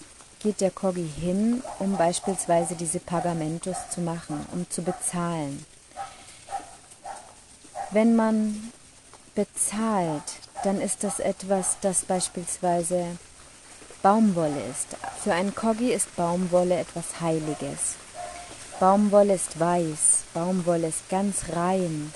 geht 0.41 0.61
der 0.61 0.71
Koggi 0.71 1.09
hin, 1.21 1.63
um 1.81 1.97
beispielsweise 1.97 2.77
diese 2.77 3.01
Pagamentos 3.01 3.77
zu 3.93 4.01
machen, 4.01 4.47
um 4.53 4.71
zu 4.71 4.83
bezahlen. 4.83 5.65
Wenn 7.93 8.17
man 8.17 8.73
bezahlt, 9.35 10.23
dann 10.65 10.81
ist 10.81 11.05
das 11.05 11.21
etwas, 11.21 11.77
das 11.81 12.05
beispielsweise 12.05 13.07
Baumwolle 14.03 14.61
ist. 14.71 14.97
Für 15.23 15.35
einen 15.35 15.55
Koggi 15.55 15.93
ist 15.93 16.15
Baumwolle 16.17 16.79
etwas 16.79 17.21
Heiliges. 17.21 17.95
Baumwolle 18.81 19.35
ist 19.35 19.59
weiß, 19.59 20.25
Baumwolle 20.35 20.89
ist 20.89 21.09
ganz 21.09 21.37
rein 21.55 22.13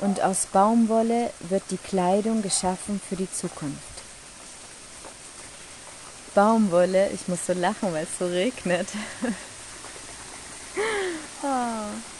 und 0.00 0.20
aus 0.20 0.46
Baumwolle 0.46 1.30
wird 1.40 1.62
die 1.70 1.78
Kleidung 1.78 2.42
geschaffen 2.42 3.00
für 3.08 3.16
die 3.16 3.30
Zukunft. 3.32 3.78
Baumwolle, 6.34 7.10
ich 7.10 7.28
muss 7.28 7.46
so 7.46 7.52
lachen, 7.52 7.92
weil 7.92 8.04
es 8.04 8.18
so 8.18 8.26
regnet. 8.26 8.88
oh. 11.42 11.46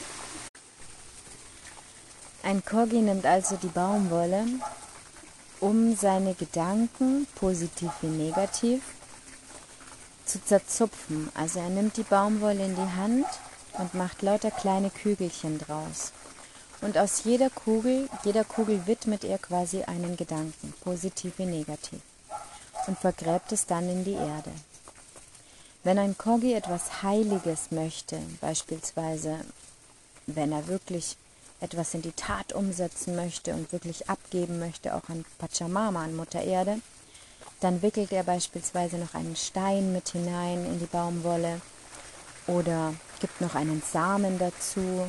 Ein 2.44 2.62
Corgi 2.62 3.00
nimmt 3.00 3.24
also 3.24 3.56
die 3.56 3.68
Baumwolle, 3.68 4.44
um 5.60 5.96
seine 5.96 6.34
Gedanken, 6.34 7.26
positiv 7.36 7.90
wie 8.02 8.08
negativ, 8.08 8.82
zu 10.26 10.44
zerzupfen. 10.44 11.30
Also 11.34 11.60
er 11.60 11.70
nimmt 11.70 11.96
die 11.96 12.02
Baumwolle 12.02 12.66
in 12.66 12.76
die 12.76 12.96
Hand 12.96 13.24
und 13.78 13.94
macht 13.94 14.20
lauter 14.20 14.50
kleine 14.50 14.90
Kügelchen 14.90 15.58
draus. 15.58 16.12
Und 16.82 16.98
aus 16.98 17.24
jeder 17.24 17.48
Kugel, 17.48 18.10
jeder 18.24 18.44
Kugel 18.44 18.86
widmet 18.86 19.24
er 19.24 19.38
quasi 19.38 19.84
einen 19.84 20.18
Gedanken, 20.18 20.74
positiv 20.82 21.38
wie 21.38 21.46
negativ, 21.46 22.00
und 22.86 22.98
vergräbt 22.98 23.52
es 23.52 23.64
dann 23.64 23.88
in 23.88 24.04
die 24.04 24.12
Erde. 24.12 24.50
Wenn 25.82 25.98
ein 25.98 26.18
Kogi 26.18 26.52
etwas 26.52 27.02
Heiliges 27.02 27.70
möchte, 27.70 28.18
beispielsweise 28.42 29.40
wenn 30.26 30.52
er 30.52 30.66
wirklich 30.66 31.16
etwas 31.64 31.94
in 31.94 32.02
die 32.02 32.12
Tat 32.12 32.52
umsetzen 32.52 33.16
möchte 33.16 33.54
und 33.54 33.72
wirklich 33.72 34.08
abgeben 34.08 34.58
möchte, 34.58 34.94
auch 34.94 35.08
an 35.08 35.24
Pachamama, 35.38 36.04
an 36.04 36.14
Mutter 36.14 36.42
Erde, 36.42 36.78
dann 37.60 37.82
wickelt 37.82 38.12
er 38.12 38.22
beispielsweise 38.22 38.96
noch 38.98 39.14
einen 39.14 39.36
Stein 39.36 39.92
mit 39.92 40.10
hinein 40.10 40.66
in 40.66 40.78
die 40.78 40.86
Baumwolle 40.86 41.60
oder 42.46 42.94
gibt 43.20 43.40
noch 43.40 43.54
einen 43.54 43.82
Samen 43.90 44.38
dazu, 44.38 45.06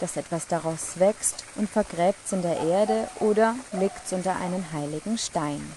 dass 0.00 0.16
etwas 0.16 0.48
daraus 0.48 0.98
wächst 0.98 1.44
und 1.54 1.70
vergräbt 1.70 2.18
es 2.26 2.32
in 2.32 2.42
der 2.42 2.58
Erde 2.58 3.08
oder 3.20 3.54
legt 3.72 4.04
es 4.04 4.12
unter 4.12 4.36
einen 4.36 4.72
heiligen 4.72 5.16
Stein. 5.16 5.72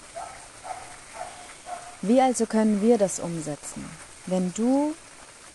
Wie 2.02 2.20
also 2.20 2.46
können 2.46 2.82
wir 2.82 2.98
das 2.98 3.20
umsetzen? 3.20 3.88
Wenn 4.26 4.52
du 4.54 4.94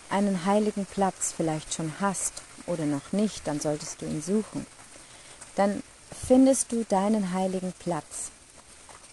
einen 0.09 0.45
heiligen 0.45 0.85
Platz 0.85 1.33
vielleicht 1.35 1.73
schon 1.73 1.93
hast 1.99 2.41
oder 2.67 2.85
noch 2.85 3.11
nicht, 3.11 3.47
dann 3.47 3.59
solltest 3.59 4.01
du 4.01 4.05
ihn 4.05 4.21
suchen. 4.21 4.65
Dann 5.55 5.83
findest 6.27 6.71
du 6.71 6.83
deinen 6.83 7.33
heiligen 7.33 7.73
Platz. 7.79 8.31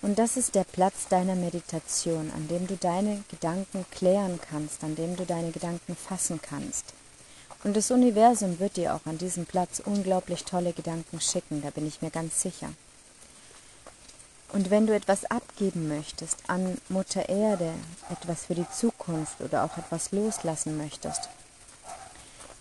Und 0.03 0.19
das 0.19 0.37
ist 0.37 0.57
der 0.57 0.65
Platz 0.65 1.07
deiner 1.09 1.37
Meditation, 1.37 2.33
an 2.35 2.49
dem 2.49 2.67
du 2.67 2.77
deine 2.77 3.23
Gedanken 3.31 3.87
klären 3.93 4.41
kannst, 4.51 4.83
an 4.83 4.97
dem 4.97 5.17
du 5.17 5.25
deine 5.25 5.53
Gedanken 5.53 5.95
fassen 5.95 6.41
kannst. 6.43 6.93
Und 7.63 7.77
das 7.77 7.93
Universum 7.93 8.59
wird 8.59 8.77
dir 8.77 8.95
auch 8.95 9.07
an 9.07 9.19
diesem 9.19 9.47
Platz 9.47 9.81
unglaublich 9.85 10.45
tolle 10.45 10.73
Gedanken 10.73 11.21
schicken, 11.21 11.63
da 11.63 11.71
bin 11.71 11.87
ich 11.87 12.03
mir 12.03 12.11
ganz 12.11 12.43
sicher. 12.43 12.71
Und 14.53 14.71
wenn 14.71 14.87
du 14.87 14.95
etwas 14.95 15.25
abgeben 15.25 15.89
möchtest 15.89 16.39
an 16.49 16.77
Mutter 16.89 17.29
Erde, 17.29 17.73
etwas 18.11 18.47
für 18.47 18.55
die 18.55 18.69
Zukunft 18.71 19.41
oder 19.41 19.65
auch 19.65 19.79
etwas 19.79 20.11
loslassen 20.11 20.77
möchtest, 20.77 21.29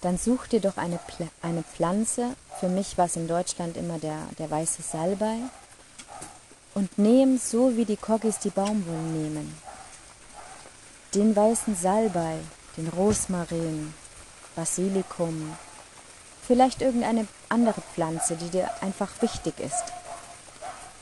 dann 0.02 0.18
such 0.18 0.48
dir 0.48 0.60
doch 0.60 0.78
eine, 0.78 0.98
Pl 0.98 1.30
eine 1.42 1.64
Pflanze. 1.64 2.36
Für 2.60 2.68
mich 2.68 2.98
war 2.98 3.06
es 3.06 3.16
in 3.16 3.28
Deutschland 3.28 3.78
immer 3.78 4.00
der, 4.00 4.20
der 4.40 4.50
weiße 4.50 4.82
Salbei. 4.82 5.38
Und 6.74 6.98
nehm 6.98 7.38
so, 7.38 7.76
wie 7.78 7.86
die 7.86 7.98
Koggis 7.98 8.40
die 8.40 8.50
Baumwollen 8.50 9.24
nehmen. 9.24 9.56
Den 11.14 11.36
weißen 11.36 11.76
Salbei 11.76 12.38
den 12.78 12.88
Rosmarin, 12.88 13.94
Basilikum, 14.56 15.56
vielleicht 16.46 16.82
irgendeine 16.82 17.28
andere 17.50 17.82
Pflanze, 17.82 18.36
die 18.36 18.50
dir 18.50 18.70
einfach 18.82 19.10
wichtig 19.22 19.60
ist. 19.60 19.84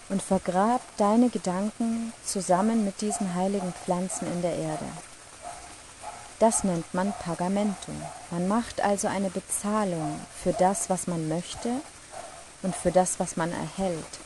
Und 0.10 0.24
vergrab 0.24 0.82
deine 0.98 1.30
Gedanken 1.30 2.14
zusammen 2.26 2.84
mit 2.84 3.02
diesen 3.02 3.36
heiligen 3.36 3.74
Pflanzen 3.74 4.32
in 4.32 4.42
der 4.42 4.56
Erde. 4.56 4.86
Das 6.40 6.64
nennt 6.64 6.94
man 6.94 7.12
Pagamento. 7.20 7.92
Man 8.32 8.48
macht 8.48 8.80
also 8.80 9.10
eine 9.10 9.30
Bezahlung 9.30 10.18
für 10.42 10.54
das, 10.54 10.90
was 10.90 11.06
man 11.06 11.28
möchte 11.28 11.70
und 12.62 12.74
für 12.74 12.92
das, 12.92 13.20
was 13.20 13.36
man 13.36 13.52
erhält. 13.52 14.20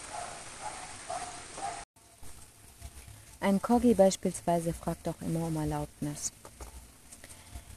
Ein 3.42 3.62
Kogi 3.62 3.96
beispielsweise 3.96 4.74
fragt 4.74 5.08
auch 5.10 5.22
immer 5.22 5.48
um 5.48 5.58
Erlaubnis. 5.58 6.32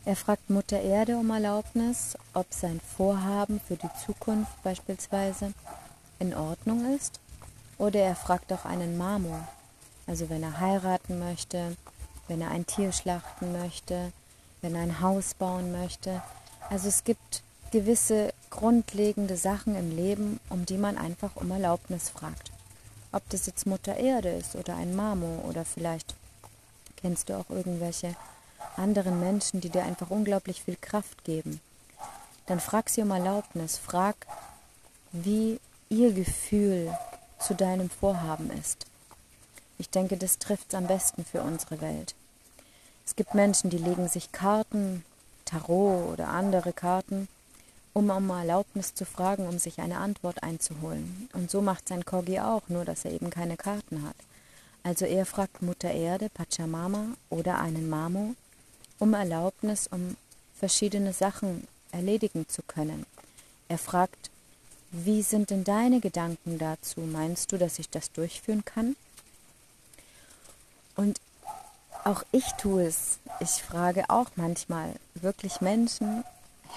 Er 0.04 0.16
fragt 0.16 0.50
Mutter 0.50 0.80
Erde 0.80 1.16
um 1.16 1.30
Erlaubnis, 1.30 2.16
ob 2.34 2.46
sein 2.50 2.80
Vorhaben 2.96 3.58
für 3.58 3.76
die 3.76 3.90
Zukunft 4.04 4.62
beispielsweise 4.62 5.52
in 6.18 6.34
Ordnung 6.34 6.94
ist. 6.94 7.18
Oder 7.78 8.00
er 8.00 8.14
fragt 8.14 8.52
auch 8.52 8.64
einen 8.66 8.96
Marmor, 8.96 9.48
also 10.06 10.30
wenn 10.30 10.42
er 10.42 10.60
heiraten 10.60 11.18
möchte, 11.18 11.76
wenn 12.28 12.40
er 12.40 12.50
ein 12.50 12.66
Tier 12.66 12.92
schlachten 12.92 13.50
möchte, 13.52 14.12
wenn 14.62 14.74
er 14.74 14.82
ein 14.82 15.00
Haus 15.00 15.34
bauen 15.34 15.72
möchte. 15.72 16.22
Also 16.70 16.88
es 16.88 17.04
gibt 17.04 17.42
gewisse 17.70 18.32
grundlegende 18.50 19.36
Sachen 19.36 19.76
im 19.76 19.94
Leben, 19.94 20.40
um 20.50 20.66
die 20.66 20.78
man 20.78 20.96
einfach 20.96 21.36
um 21.36 21.50
Erlaubnis 21.50 22.08
fragt. 22.08 22.50
Ob 23.12 23.28
das 23.30 23.46
jetzt 23.46 23.66
Mutter 23.66 23.96
Erde 23.96 24.30
ist 24.30 24.56
oder 24.56 24.76
ein 24.76 24.94
Marmor 24.94 25.44
oder 25.44 25.64
vielleicht 25.64 26.14
kennst 26.96 27.28
du 27.28 27.38
auch 27.38 27.50
irgendwelche 27.50 28.16
anderen 28.76 29.20
Menschen, 29.20 29.60
die 29.60 29.70
dir 29.70 29.84
einfach 29.84 30.10
unglaublich 30.10 30.62
viel 30.62 30.76
Kraft 30.76 31.24
geben. 31.24 31.60
Dann 32.46 32.60
frag 32.60 32.88
sie 32.88 33.02
um 33.02 33.10
Erlaubnis, 33.10 33.78
frag, 33.78 34.26
wie 35.12 35.60
ihr 35.88 36.12
Gefühl 36.12 36.92
zu 37.38 37.54
deinem 37.54 37.90
Vorhaben 37.90 38.50
ist. 38.50 38.86
Ich 39.78 39.90
denke, 39.90 40.16
das 40.16 40.38
trifft 40.38 40.68
es 40.68 40.74
am 40.74 40.86
besten 40.86 41.24
für 41.24 41.42
unsere 41.42 41.80
Welt. 41.80 42.14
Es 43.06 43.16
gibt 43.16 43.34
Menschen, 43.34 43.70
die 43.70 43.78
legen 43.78 44.08
sich 44.08 44.32
Karten, 44.32 45.04
Tarot 45.44 46.12
oder 46.12 46.28
andere 46.28 46.72
Karten 46.72 47.28
um 47.96 48.10
um 48.10 48.28
Erlaubnis 48.28 48.92
zu 48.92 49.06
fragen, 49.06 49.48
um 49.48 49.58
sich 49.58 49.80
eine 49.80 49.96
Antwort 49.96 50.42
einzuholen. 50.42 51.30
Und 51.32 51.50
so 51.50 51.62
macht 51.62 51.88
sein 51.88 52.04
Corgi 52.04 52.40
auch, 52.40 52.60
nur 52.68 52.84
dass 52.84 53.06
er 53.06 53.12
eben 53.12 53.30
keine 53.30 53.56
Karten 53.56 54.02
hat. 54.02 54.16
Also 54.82 55.06
er 55.06 55.24
fragt 55.24 55.62
Mutter 55.62 55.90
Erde, 55.90 56.28
Pachamama 56.28 57.06
oder 57.30 57.58
einen 57.58 57.88
Mamo 57.88 58.34
um 58.98 59.14
Erlaubnis, 59.14 59.86
um 59.86 60.18
verschiedene 60.58 61.14
Sachen 61.14 61.66
erledigen 61.90 62.46
zu 62.50 62.60
können. 62.62 63.06
Er 63.68 63.78
fragt, 63.78 64.30
wie 64.90 65.22
sind 65.22 65.48
denn 65.48 65.64
deine 65.64 66.00
Gedanken 66.00 66.58
dazu? 66.58 67.00
Meinst 67.00 67.50
du, 67.50 67.56
dass 67.56 67.78
ich 67.78 67.88
das 67.88 68.12
durchführen 68.12 68.66
kann? 68.66 68.94
Und 70.96 71.18
auch 72.04 72.22
ich 72.32 72.46
tue 72.52 72.86
es. 72.86 73.18
Ich 73.40 73.62
frage 73.62 74.04
auch 74.08 74.30
manchmal 74.36 74.94
wirklich 75.14 75.60
Menschen, 75.60 76.24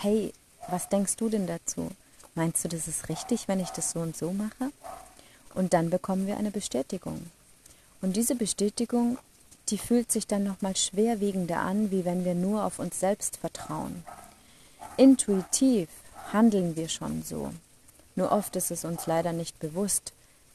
hey, 0.01 0.33
was 0.67 0.89
denkst 0.89 1.15
du 1.17 1.29
denn 1.29 1.47
dazu? 1.47 1.91
Meinst 2.35 2.63
du, 2.63 2.69
das 2.69 2.87
ist 2.87 3.09
richtig, 3.09 3.47
wenn 3.47 3.59
ich 3.59 3.69
das 3.69 3.91
so 3.91 3.99
und 3.99 4.15
so 4.15 4.31
mache? 4.31 4.71
Und 5.53 5.73
dann 5.73 5.89
bekommen 5.89 6.27
wir 6.27 6.37
eine 6.37 6.51
Bestätigung. 6.51 7.25
Und 8.01 8.15
diese 8.15 8.35
Bestätigung, 8.35 9.17
die 9.69 9.77
fühlt 9.77 10.11
sich 10.11 10.25
dann 10.25 10.43
nochmal 10.43 10.75
schwerwiegender 10.75 11.57
an, 11.57 11.91
wie 11.91 12.05
wenn 12.05 12.23
wir 12.25 12.35
nur 12.35 12.63
auf 12.63 12.79
uns 12.79 12.99
selbst 12.99 13.37
vertrauen. 13.37 14.03
Intuitiv 14.97 15.89
handeln 16.31 16.75
wir 16.75 16.89
schon 16.89 17.23
so. 17.23 17.51
Nur 18.15 18.31
oft 18.31 18.55
ist 18.55 18.71
es 18.71 18.85
uns 18.85 19.05
leider 19.07 19.33
nicht 19.33 19.59
bewusst, 19.59 20.13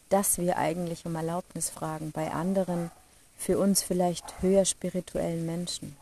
dass 0.09 0.39
wir 0.39 0.59
eigentlich 0.59 1.07
um 1.07 1.15
Erlaubnis 1.15 1.71
fragen 1.71 2.13
bei 2.13 2.31
anderen, 2.31 2.91
für 3.45 3.59
uns 3.59 3.83
vielleicht 3.83 4.41
höher 4.41 4.65
spirituellen 4.65 5.45
Menschen. 5.45 5.95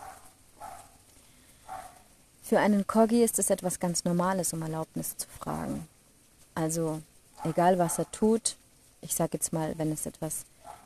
Für 2.44 2.60
einen 2.60 2.86
Corgi 2.86 3.24
ist 3.24 3.40
es 3.40 3.50
etwas 3.50 3.80
ganz 3.80 4.04
Normales, 4.04 4.52
um 4.52 4.62
Erlaubnis 4.62 5.16
zu 5.16 5.26
fragen. 5.26 5.88
Also, 6.54 7.02
egal 7.42 7.80
was 7.80 7.98
er 7.98 8.08
tut, 8.12 8.56
ich 9.00 9.16
sage 9.16 9.30
jetzt 9.32 9.52
mal, 9.52 9.76
wenn 9.76 9.90
es 9.90 10.06
etwas 10.06 10.44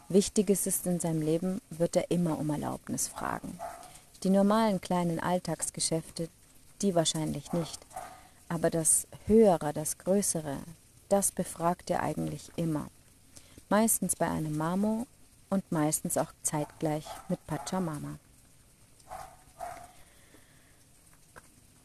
Wichtiges 0.09 0.66
ist 0.66 0.87
in 0.87 0.99
seinem 0.99 1.21
Leben, 1.21 1.61
wird 1.69 1.95
er 1.95 2.11
immer 2.11 2.38
um 2.38 2.49
Erlaubnis 2.49 3.07
fragen. 3.07 3.61
Die 4.23 4.31
normalen 4.31 4.81
kleinen 4.81 5.21
Alltagsgeschäfte, 5.21 6.31
die 6.81 6.95
wahrscheinlich 6.95 7.53
nicht. 7.53 7.81
Aber 8.49 8.71
das 8.71 9.07
Höhere, 9.27 9.75
das 9.75 9.99
Größere, 9.99 10.57
das 11.11 11.33
befragt 11.33 11.90
er 11.90 12.03
eigentlich 12.03 12.51
immer. 12.57 12.88
Meistens 13.69 14.16
bei 14.16 14.29
einem 14.29 14.57
Mamo 14.57 15.07
und 15.51 15.71
meistens 15.71 16.19
auch 16.19 16.33
zeitgleich 16.43 17.07
mit 17.29 17.45
Pachamama. 17.47 18.19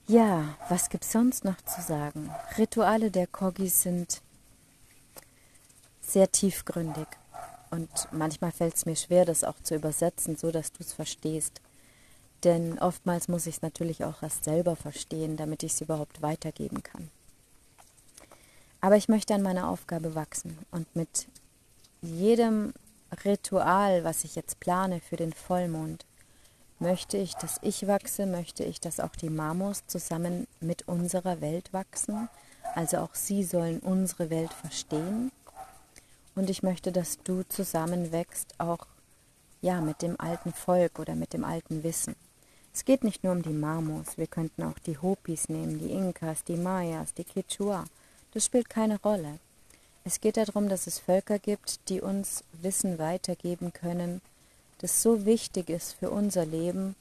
Ja, 0.08 0.58
was 0.69 0.89
gibt's 0.89 1.12
sonst 1.12 1.45
noch 1.45 1.62
zu 1.62 1.82
sagen? 1.82 2.30
Rituale 2.58 3.12
der 3.12 3.28
Kogis 3.28 3.84
sind 3.84 4.21
sehr 6.02 6.32
tiefgründig 6.32 7.08
und 7.69 7.89
manchmal 8.12 8.52
fällt 8.52 8.76
es 8.76 8.86
mir 8.86 8.97
schwer, 8.97 9.24
das 9.24 9.45
auch 9.45 9.60
zu 9.63 9.76
übersetzen, 9.76 10.36
so 10.36 10.52
dass 10.52 10.74
du 10.74 10.84
es 10.84 10.91
verstehst. 10.91 11.62
Denn 12.43 12.80
oftmals 12.80 13.28
muss 13.28 13.45
ich 13.45 13.56
es 13.58 13.62
natürlich 13.62 14.04
auch 14.04 14.21
erst 14.21 14.43
selber 14.43 14.76
verstehen, 14.76 15.38
damit 15.38 15.63
ich 15.63 15.74
es 15.74 15.82
überhaupt 15.82 16.21
weitergeben 16.21 16.84
kann. 16.84 17.10
Aber 18.82 18.97
ich 18.97 19.08
möchte 19.08 19.34
an 19.36 19.43
meiner 19.43 19.69
Aufgabe 19.69 20.15
wachsen 20.15 20.58
und 20.71 20.93
mit 20.95 21.28
jedem 22.02 22.74
Ritual, 23.26 24.04
was 24.04 24.24
ich 24.24 24.36
jetzt 24.36 24.60
plane 24.60 25.02
für 25.02 25.17
den 25.17 25.34
Vollmond, 25.34 26.06
Möchte 26.82 27.15
ich, 27.15 27.36
dass 27.36 27.60
ich 27.62 27.86
wachse? 27.86 28.26
Möchte 28.26 28.63
ich, 28.63 28.82
dass 28.82 29.00
auch 29.00 29.15
die 29.15 29.30
Mamos 29.30 29.86
zusammen 29.86 30.47
mit 30.62 30.88
unserer 30.88 31.39
Welt 31.39 31.71
wachsen? 31.74 32.28
Also 32.74 32.97
auch 32.97 33.13
sie 33.13 33.43
sollen 33.43 33.82
unsere 33.82 34.32
Welt 34.32 34.52
verstehen. 34.52 35.32
Und 36.34 36.50
ich 36.50 36.63
möchte, 36.63 36.91
dass 36.91 37.19
du 37.24 37.43
zusammenwächst, 37.43 38.56
auch 38.58 38.88
ja, 39.62 39.80
mit 39.80 40.02
dem 40.02 40.19
alten 40.19 40.54
Volk 40.54 40.97
oder 40.97 41.13
mit 41.13 41.34
dem 41.34 41.43
alten 41.43 41.84
Wissen. 41.84 42.15
Es 42.74 42.84
geht 42.84 43.04
nicht 43.04 43.24
nur 43.24 43.34
um 43.34 43.43
die 43.43 43.50
Mamos, 43.50 44.17
wir 44.17 44.26
könnten 44.26 44.63
auch 44.63 44.80
die 44.80 44.97
Hopis 44.97 45.50
nehmen, 45.50 45.78
die 45.78 45.91
Inkas, 45.91 46.43
die 46.43 46.58
Mayas, 46.58 47.13
die 47.13 47.26
Quechua. 47.26 47.86
Das 48.32 48.43
spielt 48.43 48.71
keine 48.71 49.00
Rolle. 49.02 49.38
Es 50.03 50.19
geht 50.19 50.37
darum, 50.37 50.67
dass 50.67 50.87
es 50.87 50.97
Völker 50.97 51.37
gibt, 51.37 51.87
die 51.89 52.01
uns 52.01 52.43
Wissen 52.53 52.97
weitergeben 52.97 53.71
können, 53.71 54.21
das 54.79 55.03
so 55.03 55.25
wichtig 55.25 55.69
ist 55.69 55.93
für 55.93 56.09
unser 56.09 56.45
Leben, 56.45 56.95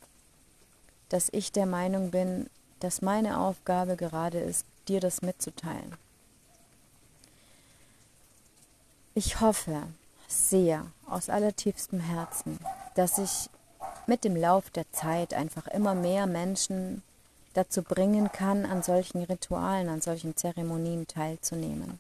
dass 1.09 1.29
ich 1.33 1.51
der 1.51 1.67
Meinung 1.67 2.11
bin, 2.11 2.51
dass 2.81 3.01
meine 3.01 3.39
Aufgabe 3.41 3.97
gerade 3.97 4.39
ist, 4.39 4.67
dir 4.87 5.01
das 5.01 5.23
mitzuteilen. 5.23 5.97
Ich 9.15 9.41
hoffe 9.41 9.83
sehr 10.29 10.87
aus 11.07 11.31
allertiefstem 11.31 12.01
Herzen, 12.01 12.59
dass 12.95 13.19
ich 13.19 13.51
mit 14.07 14.25
dem 14.25 14.37
Lauf 14.37 14.71
der 14.71 14.91
Zeit 14.93 15.35
einfach 15.35 15.67
immer 15.69 15.95
mehr 15.95 16.27
Menschen 16.27 17.03
dazu 17.55 17.83
bringen 17.83 18.31
kann, 18.31 18.65
an 18.67 18.83
solchen 18.83 19.23
Ritualen, 19.25 19.89
an 19.89 20.01
solchen 20.01 20.37
Zeremonien 20.37 21.07
teilzunehmen. 21.07 21.99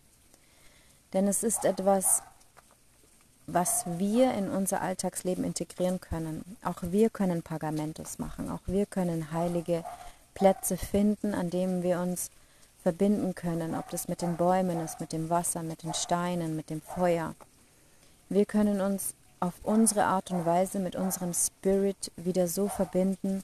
Denn 1.12 1.26
es 1.26 1.42
ist 1.42 1.64
etwas 1.64 2.22
was 3.54 3.84
wir 3.98 4.34
in 4.34 4.50
unser 4.50 4.80
Alltagsleben 4.80 5.44
integrieren 5.44 6.00
können. 6.00 6.56
Auch 6.62 6.82
wir 6.82 7.10
können 7.10 7.42
Pagamentos 7.42 8.18
machen, 8.18 8.50
auch 8.50 8.60
wir 8.66 8.86
können 8.86 9.32
heilige 9.32 9.84
Plätze 10.34 10.76
finden, 10.76 11.34
an 11.34 11.50
denen 11.50 11.82
wir 11.82 12.00
uns 12.00 12.30
verbinden 12.82 13.34
können, 13.34 13.74
ob 13.74 13.90
das 13.90 14.08
mit 14.08 14.22
den 14.22 14.36
Bäumen 14.36 14.80
ist, 14.80 15.00
mit 15.00 15.12
dem 15.12 15.28
Wasser, 15.28 15.62
mit 15.62 15.82
den 15.82 15.94
Steinen, 15.94 16.56
mit 16.56 16.70
dem 16.70 16.80
Feuer. 16.80 17.34
Wir 18.28 18.46
können 18.46 18.80
uns 18.80 19.14
auf 19.40 19.54
unsere 19.62 20.04
Art 20.04 20.30
und 20.30 20.46
Weise 20.46 20.78
mit 20.78 20.96
unserem 20.96 21.34
Spirit 21.34 22.12
wieder 22.16 22.46
so 22.46 22.68
verbinden, 22.68 23.42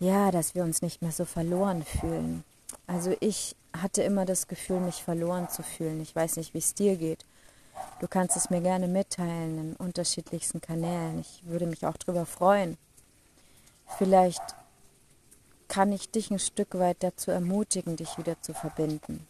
ja, 0.00 0.30
dass 0.30 0.54
wir 0.54 0.62
uns 0.62 0.82
nicht 0.82 1.02
mehr 1.02 1.12
so 1.12 1.24
verloren 1.24 1.82
fühlen. 1.84 2.44
Also 2.86 3.16
ich 3.20 3.56
hatte 3.72 4.02
immer 4.02 4.24
das 4.24 4.46
Gefühl, 4.46 4.80
mich 4.80 5.02
verloren 5.02 5.48
zu 5.48 5.62
fühlen. 5.62 6.00
Ich 6.00 6.14
weiß 6.14 6.36
nicht, 6.36 6.54
wie 6.54 6.58
es 6.58 6.74
dir 6.74 6.96
geht. 6.96 7.24
Du 8.00 8.08
kannst 8.08 8.36
es 8.36 8.50
mir 8.50 8.60
gerne 8.60 8.88
mitteilen 8.88 9.58
in 9.58 9.76
unterschiedlichsten 9.76 10.60
Kanälen. 10.60 11.20
Ich 11.20 11.42
würde 11.44 11.66
mich 11.66 11.86
auch 11.86 11.96
darüber 11.96 12.26
freuen. 12.26 12.76
Vielleicht 13.98 14.42
kann 15.68 15.92
ich 15.92 16.10
dich 16.10 16.30
ein 16.30 16.38
Stück 16.38 16.78
weit 16.78 16.98
dazu 17.00 17.30
ermutigen, 17.30 17.96
dich 17.96 18.18
wieder 18.18 18.40
zu 18.42 18.54
verbinden. 18.54 19.26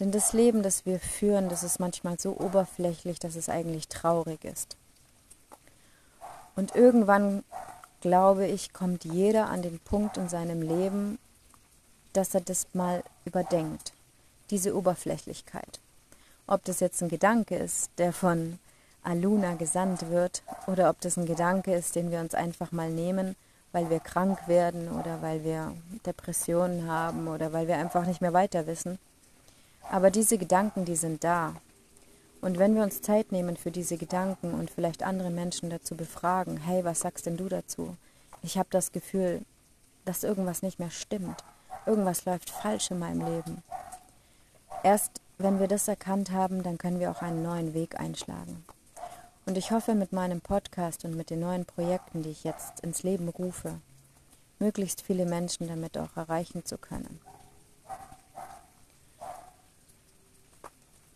Denn 0.00 0.12
das 0.12 0.32
Leben, 0.32 0.62
das 0.62 0.86
wir 0.86 0.98
führen, 0.98 1.48
das 1.48 1.62
ist 1.62 1.78
manchmal 1.78 2.18
so 2.18 2.36
oberflächlich, 2.38 3.18
dass 3.18 3.36
es 3.36 3.48
eigentlich 3.48 3.88
traurig 3.88 4.44
ist. 4.44 4.76
Und 6.56 6.74
irgendwann 6.74 7.44
glaube 8.00 8.46
ich, 8.46 8.72
kommt 8.72 9.04
jeder 9.04 9.48
an 9.48 9.62
den 9.62 9.78
Punkt 9.78 10.16
in 10.16 10.28
seinem 10.28 10.60
Leben, 10.60 11.18
dass 12.12 12.34
er 12.34 12.40
das 12.40 12.66
mal 12.72 13.02
überdenkt, 13.24 13.92
diese 14.50 14.76
Oberflächlichkeit. 14.76 15.80
Ob 16.46 16.64
das 16.64 16.80
jetzt 16.80 17.02
ein 17.02 17.08
Gedanke 17.08 17.56
ist, 17.56 17.90
der 17.98 18.12
von 18.12 18.58
Aluna 19.02 19.54
gesandt 19.54 20.10
wird, 20.10 20.42
oder 20.66 20.90
ob 20.90 21.00
das 21.00 21.16
ein 21.16 21.26
Gedanke 21.26 21.74
ist, 21.74 21.96
den 21.96 22.10
wir 22.10 22.20
uns 22.20 22.34
einfach 22.34 22.72
mal 22.72 22.90
nehmen, 22.90 23.36
weil 23.72 23.88
wir 23.90 24.00
krank 24.00 24.46
werden 24.46 24.88
oder 24.88 25.22
weil 25.22 25.44
wir 25.44 25.74
Depressionen 26.04 26.88
haben 26.88 27.26
oder 27.26 27.52
weil 27.52 27.66
wir 27.68 27.76
einfach 27.76 28.06
nicht 28.06 28.20
mehr 28.20 28.32
weiter 28.32 28.66
wissen. 28.66 28.98
Aber 29.90 30.10
diese 30.10 30.38
Gedanken, 30.38 30.84
die 30.84 30.96
sind 30.96 31.24
da. 31.24 31.54
Und 32.40 32.58
wenn 32.58 32.74
wir 32.74 32.82
uns 32.82 33.02
Zeit 33.02 33.32
nehmen 33.32 33.56
für 33.56 33.70
diese 33.70 33.96
Gedanken 33.96 34.52
und 34.52 34.70
vielleicht 34.70 35.02
andere 35.02 35.30
Menschen 35.30 35.70
dazu 35.70 35.96
befragen, 35.96 36.58
hey, 36.58 36.84
was 36.84 37.00
sagst 37.00 37.26
denn 37.26 37.36
du 37.36 37.48
dazu? 37.48 37.96
Ich 38.42 38.58
habe 38.58 38.68
das 38.70 38.92
Gefühl, 38.92 39.42
dass 40.04 40.24
irgendwas 40.24 40.62
nicht 40.62 40.78
mehr 40.78 40.90
stimmt. 40.90 41.42
Irgendwas 41.86 42.24
läuft 42.24 42.50
falsch 42.50 42.90
in 42.90 42.98
meinem 42.98 43.26
Leben. 43.26 43.62
Erst 44.82 45.20
wenn 45.38 45.58
wir 45.58 45.68
das 45.68 45.88
erkannt 45.88 46.30
haben, 46.30 46.62
dann 46.62 46.78
können 46.78 47.00
wir 47.00 47.10
auch 47.10 47.22
einen 47.22 47.42
neuen 47.42 47.74
Weg 47.74 47.98
einschlagen. 47.98 48.64
Und 49.44 49.58
ich 49.58 49.72
hoffe 49.72 49.94
mit 49.94 50.12
meinem 50.12 50.40
Podcast 50.40 51.04
und 51.04 51.16
mit 51.16 51.30
den 51.30 51.40
neuen 51.40 51.64
Projekten, 51.64 52.22
die 52.22 52.30
ich 52.30 52.44
jetzt 52.44 52.80
ins 52.80 53.02
Leben 53.02 53.28
rufe, 53.28 53.80
möglichst 54.60 55.02
viele 55.02 55.26
Menschen 55.26 55.66
damit 55.66 55.98
auch 55.98 56.16
erreichen 56.16 56.64
zu 56.64 56.78
können. 56.78 57.20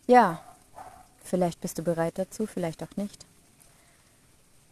Ja, 0.07 0.41
vielleicht 1.23 1.61
bist 1.61 1.77
du 1.77 1.83
bereit 1.83 2.17
dazu, 2.17 2.45
vielleicht 2.45 2.83
auch 2.83 2.95
nicht. 2.97 3.25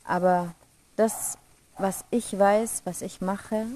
Aber 0.03 0.53
das, 0.97 1.37
was 1.77 2.03
ich 2.11 2.37
weiß, 2.37 2.81
was 2.85 3.01
ich 3.01 3.21
mache, 3.21 3.67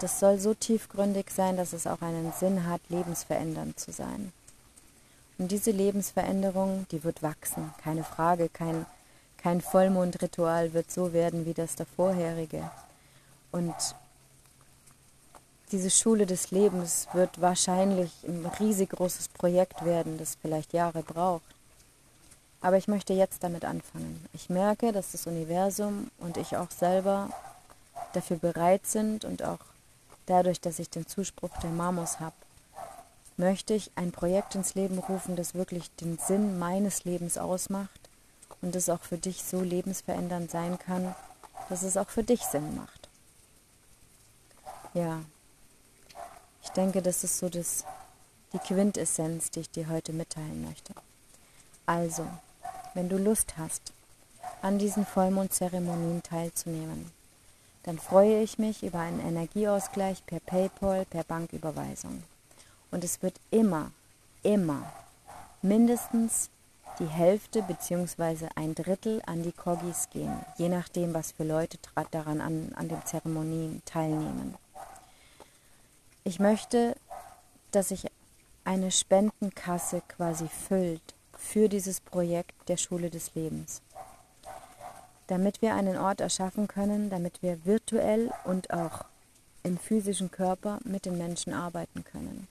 das 0.00 0.20
soll 0.20 0.38
so 0.38 0.54
tiefgründig 0.54 1.30
sein, 1.30 1.56
dass 1.56 1.72
es 1.72 1.86
auch 1.86 2.02
einen 2.02 2.32
Sinn 2.32 2.66
hat, 2.66 2.80
lebensverändernd 2.88 3.78
zu 3.78 3.92
sein. 3.92 4.32
Und 5.38 5.50
diese 5.50 5.70
Lebensveränderung, 5.70 6.86
die 6.90 7.02
wird 7.04 7.22
wachsen, 7.22 7.72
keine 7.82 8.04
Frage, 8.04 8.48
kein, 8.48 8.84
kein 9.38 9.60
Vollmondritual 9.60 10.74
wird 10.74 10.90
so 10.90 11.12
werden 11.12 11.46
wie 11.46 11.54
das 11.54 11.76
der 11.76 11.86
vorherige. 11.86 12.70
Und 13.52 13.74
diese 15.72 15.90
Schule 15.90 16.26
des 16.26 16.50
Lebens 16.50 17.08
wird 17.12 17.40
wahrscheinlich 17.40 18.12
ein 18.24 18.44
riesig 18.58 18.90
großes 18.90 19.28
Projekt 19.28 19.84
werden, 19.84 20.18
das 20.18 20.36
vielleicht 20.40 20.72
Jahre 20.72 21.02
braucht. 21.02 21.44
Aber 22.60 22.76
ich 22.76 22.88
möchte 22.88 23.14
jetzt 23.14 23.42
damit 23.42 23.64
anfangen. 23.64 24.22
Ich 24.34 24.50
merke, 24.50 24.92
dass 24.92 25.12
das 25.12 25.26
Universum 25.26 26.10
und 26.18 26.36
ich 26.36 26.56
auch 26.56 26.70
selber 26.70 27.30
dafür 28.12 28.36
bereit 28.36 28.86
sind 28.86 29.24
und 29.24 29.42
auch 29.42 29.60
dadurch, 30.30 30.60
dass 30.60 30.78
ich 30.78 30.88
den 30.88 31.06
Zuspruch 31.06 31.50
der 31.62 31.70
Mamos 31.70 32.20
habe, 32.20 32.36
möchte 33.36 33.74
ich 33.74 33.90
ein 33.96 34.12
Projekt 34.12 34.54
ins 34.54 34.74
Leben 34.74 34.98
rufen, 34.98 35.34
das 35.34 35.54
wirklich 35.54 35.90
den 35.96 36.18
Sinn 36.18 36.58
meines 36.58 37.04
Lebens 37.04 37.36
ausmacht 37.36 38.00
und 38.62 38.74
das 38.74 38.88
auch 38.88 39.02
für 39.02 39.18
dich 39.18 39.42
so 39.42 39.60
lebensverändernd 39.60 40.50
sein 40.50 40.78
kann, 40.78 41.14
dass 41.68 41.82
es 41.82 41.96
auch 41.96 42.08
für 42.08 42.22
dich 42.22 42.42
Sinn 42.42 42.76
macht. 42.76 43.08
Ja, 44.94 45.20
ich 46.62 46.70
denke, 46.70 47.02
das 47.02 47.24
ist 47.24 47.38
so 47.38 47.48
das, 47.48 47.84
die 48.52 48.58
Quintessenz, 48.58 49.50
die 49.50 49.60
ich 49.60 49.70
dir 49.70 49.88
heute 49.88 50.12
mitteilen 50.12 50.64
möchte. 50.64 50.94
Also, 51.86 52.26
wenn 52.94 53.08
du 53.08 53.16
Lust 53.16 53.54
hast, 53.56 53.92
an 54.62 54.78
diesen 54.78 55.06
Vollmondzeremonien 55.06 56.22
teilzunehmen, 56.22 57.10
dann 57.82 57.98
freue 57.98 58.42
ich 58.42 58.58
mich 58.58 58.82
über 58.82 58.98
einen 58.98 59.20
Energieausgleich 59.20 60.24
per 60.26 60.40
PayPal, 60.40 61.04
per 61.06 61.24
Banküberweisung. 61.24 62.22
Und 62.90 63.04
es 63.04 63.22
wird 63.22 63.34
immer, 63.50 63.92
immer 64.42 64.92
mindestens 65.62 66.50
die 66.98 67.06
Hälfte 67.06 67.62
bzw. 67.62 68.48
ein 68.56 68.74
Drittel 68.74 69.22
an 69.26 69.42
die 69.42 69.52
Kogis 69.52 70.08
gehen, 70.12 70.44
je 70.58 70.68
nachdem, 70.68 71.14
was 71.14 71.32
für 71.32 71.44
Leute 71.44 71.78
daran 72.10 72.40
an, 72.40 72.72
an 72.74 72.88
den 72.88 73.04
Zeremonien 73.06 73.82
teilnehmen. 73.86 74.54
Ich 76.24 76.38
möchte, 76.38 76.96
dass 77.70 77.88
sich 77.88 78.06
eine 78.64 78.90
Spendenkasse 78.90 80.02
quasi 80.06 80.48
füllt 80.48 81.14
für 81.32 81.68
dieses 81.68 82.00
Projekt 82.00 82.68
der 82.68 82.76
Schule 82.76 83.08
des 83.08 83.34
Lebens. 83.34 83.80
Damit 85.30 85.62
wir 85.62 85.76
einen 85.76 85.96
Ort 85.96 86.20
erschaffen 86.20 86.66
können, 86.66 87.08
damit 87.08 87.40
wir 87.40 87.64
virtuell 87.64 88.32
und 88.42 88.72
auch 88.72 89.04
im 89.62 89.78
physischen 89.78 90.32
Körper 90.32 90.80
mit 90.82 91.06
den 91.06 91.18
Menschen 91.18 91.52
arbeiten 91.52 92.02
können. 92.02 92.48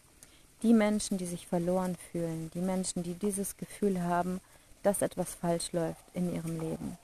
Die 0.63 0.73
Menschen, 0.73 1.17
die 1.17 1.25
sich 1.25 1.45
verloren 1.45 1.97
fühlen, 2.09 2.49
die 2.53 2.61
Menschen, 2.61 3.03
die 3.03 3.15
dieses 3.15 3.57
Gefühl 3.57 4.01
haben, 4.01 4.39
dass 4.82 5.01
etwas 5.01 5.36
falsch 5.36 5.73
läuft 5.73 6.05
in 6.13 6.34
ihrem 6.34 6.57
Leben, 6.57 6.97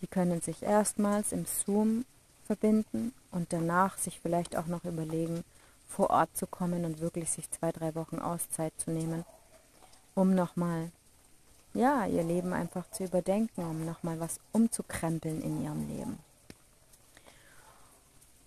die 0.00 0.08
können 0.08 0.40
sich 0.40 0.64
erstmals 0.64 1.30
im 1.30 1.46
Zoom 1.46 2.04
verbinden 2.44 3.12
und 3.30 3.52
danach 3.52 3.98
sich 3.98 4.18
vielleicht 4.18 4.56
auch 4.56 4.66
noch 4.66 4.84
überlegen, 4.84 5.44
vor 5.88 6.10
Ort 6.10 6.36
zu 6.36 6.48
kommen 6.48 6.84
und 6.84 6.98
wirklich 6.98 7.30
sich 7.30 7.48
zwei, 7.52 7.70
drei 7.70 7.94
Wochen 7.94 8.18
Auszeit 8.18 8.72
zu 8.76 8.90
nehmen, 8.90 9.24
um 10.16 10.34
nochmal, 10.34 10.90
ja, 11.78 12.06
ihr 12.06 12.22
Leben 12.22 12.52
einfach 12.52 12.90
zu 12.90 13.04
überdenken, 13.04 13.62
um 13.62 13.84
nochmal 13.84 14.20
was 14.20 14.40
umzukrempeln 14.52 15.42
in 15.42 15.62
ihrem 15.62 15.88
Leben. 15.88 16.18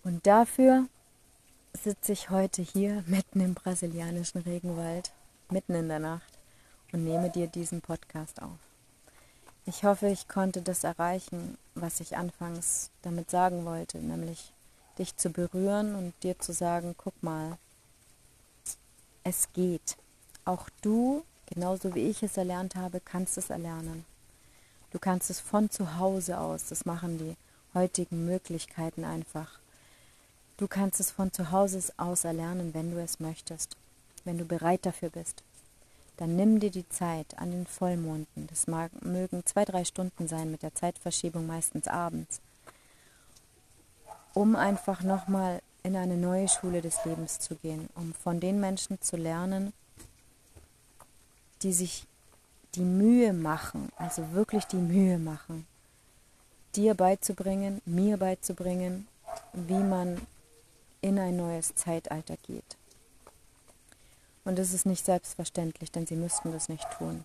Und 0.02 0.26
dafür 0.26 0.86
sitze 1.72 2.12
ich 2.12 2.30
heute 2.30 2.62
hier 2.62 3.04
mitten 3.06 3.40
im 3.40 3.54
brasilianischen 3.54 4.40
Regenwald, 4.42 5.12
mitten 5.50 5.74
in 5.74 5.88
der 5.88 5.98
Nacht 5.98 6.38
und 6.92 7.04
nehme 7.04 7.30
dir 7.30 7.46
diesen 7.46 7.80
Podcast 7.80 8.42
auf. 8.42 8.58
Ich 9.66 9.84
hoffe, 9.84 10.08
ich 10.08 10.26
konnte 10.26 10.62
das 10.62 10.84
erreichen, 10.84 11.58
was 11.74 12.00
ich 12.00 12.16
anfangs 12.16 12.90
damit 13.02 13.30
sagen 13.30 13.64
wollte, 13.64 13.98
nämlich 13.98 14.52
dich 14.98 15.16
zu 15.16 15.30
berühren 15.30 15.94
und 15.94 16.14
dir 16.22 16.38
zu 16.38 16.52
sagen, 16.52 16.94
guck 16.96 17.22
mal, 17.22 17.58
es 19.22 19.52
geht. 19.52 19.96
Auch 20.44 20.68
du, 20.82 21.24
genauso 21.50 21.94
wie 21.94 22.08
ich 22.08 22.22
es 22.22 22.36
erlernt 22.36 22.76
habe, 22.76 23.00
kannst 23.00 23.36
es 23.38 23.50
erlernen. 23.50 24.04
Du 24.92 24.98
kannst 24.98 25.30
es 25.30 25.40
von 25.40 25.70
zu 25.70 25.98
Hause 25.98 26.38
aus, 26.38 26.66
das 26.66 26.84
machen 26.84 27.18
die 27.18 27.36
heutigen 27.74 28.24
Möglichkeiten 28.24 29.04
einfach. 29.04 29.58
Du 30.56 30.66
kannst 30.68 31.00
es 31.00 31.10
von 31.10 31.32
zu 31.32 31.52
Hause 31.52 31.80
aus 31.96 32.24
erlernen, 32.24 32.74
wenn 32.74 32.90
du 32.90 33.00
es 33.00 33.20
möchtest, 33.20 33.76
wenn 34.24 34.38
du 34.38 34.44
bereit 34.44 34.84
dafür 34.84 35.10
bist. 35.10 35.42
Dann 36.16 36.36
nimm 36.36 36.60
dir 36.60 36.70
die 36.70 36.88
Zeit 36.88 37.38
an 37.38 37.50
den 37.50 37.66
Vollmonden. 37.66 38.46
Das 38.48 38.66
mag, 38.66 38.90
mögen 39.02 39.46
zwei, 39.46 39.64
drei 39.64 39.84
Stunden 39.84 40.28
sein 40.28 40.50
mit 40.50 40.62
der 40.62 40.74
Zeitverschiebung 40.74 41.46
meistens 41.46 41.88
abends, 41.88 42.40
um 44.34 44.54
einfach 44.54 45.02
nochmal 45.02 45.62
in 45.82 45.96
eine 45.96 46.16
neue 46.16 46.48
Schule 46.48 46.82
des 46.82 47.02
Lebens 47.06 47.38
zu 47.38 47.54
gehen, 47.54 47.88
um 47.94 48.12
von 48.12 48.38
den 48.38 48.60
Menschen 48.60 49.00
zu 49.00 49.16
lernen, 49.16 49.72
die 51.62 51.72
sich 51.72 52.06
die 52.74 52.82
Mühe 52.82 53.32
machen, 53.32 53.90
also 53.96 54.32
wirklich 54.32 54.64
die 54.64 54.76
Mühe 54.76 55.18
machen, 55.18 55.66
dir 56.76 56.94
beizubringen, 56.94 57.82
mir 57.84 58.16
beizubringen, 58.16 59.08
wie 59.52 59.82
man 59.82 60.20
in 61.00 61.18
ein 61.18 61.36
neues 61.36 61.74
Zeitalter 61.74 62.36
geht. 62.46 62.76
Und 64.44 64.58
es 64.58 64.72
ist 64.72 64.86
nicht 64.86 65.04
selbstverständlich, 65.04 65.90
denn 65.90 66.06
sie 66.06 66.16
müssten 66.16 66.52
das 66.52 66.68
nicht 66.68 66.86
tun. 66.98 67.24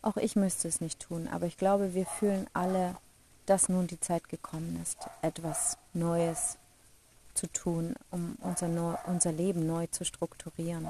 Auch 0.00 0.16
ich 0.16 0.36
müsste 0.36 0.68
es 0.68 0.80
nicht 0.80 1.00
tun, 1.00 1.28
aber 1.28 1.46
ich 1.46 1.56
glaube, 1.56 1.94
wir 1.94 2.06
fühlen 2.06 2.46
alle, 2.52 2.96
dass 3.46 3.68
nun 3.68 3.86
die 3.86 4.00
Zeit 4.00 4.28
gekommen 4.28 4.80
ist, 4.82 4.98
etwas 5.20 5.76
Neues 5.92 6.56
zu 7.34 7.46
tun, 7.46 7.94
um 8.10 8.36
unser, 8.40 8.98
unser 9.06 9.32
Leben 9.32 9.66
neu 9.66 9.86
zu 9.88 10.04
strukturieren. 10.04 10.88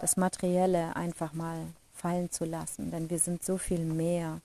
Das 0.00 0.16
Materielle 0.16 0.94
einfach 0.96 1.32
mal 1.32 1.66
fallen 1.96 2.30
zu 2.30 2.44
lassen, 2.44 2.90
denn 2.90 3.10
wir 3.10 3.18
sind 3.18 3.44
so 3.44 3.58
viel 3.58 3.84
mehr 3.84 4.40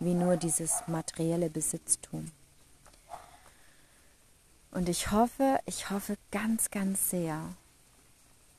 wie 0.00 0.14
nur 0.14 0.36
dieses 0.36 0.82
materielle 0.86 1.48
Besitztum. 1.48 2.30
Und 4.70 4.88
ich 4.88 5.10
hoffe, 5.10 5.58
ich 5.64 5.90
hoffe 5.90 6.16
ganz, 6.30 6.70
ganz 6.70 7.10
sehr, 7.10 7.40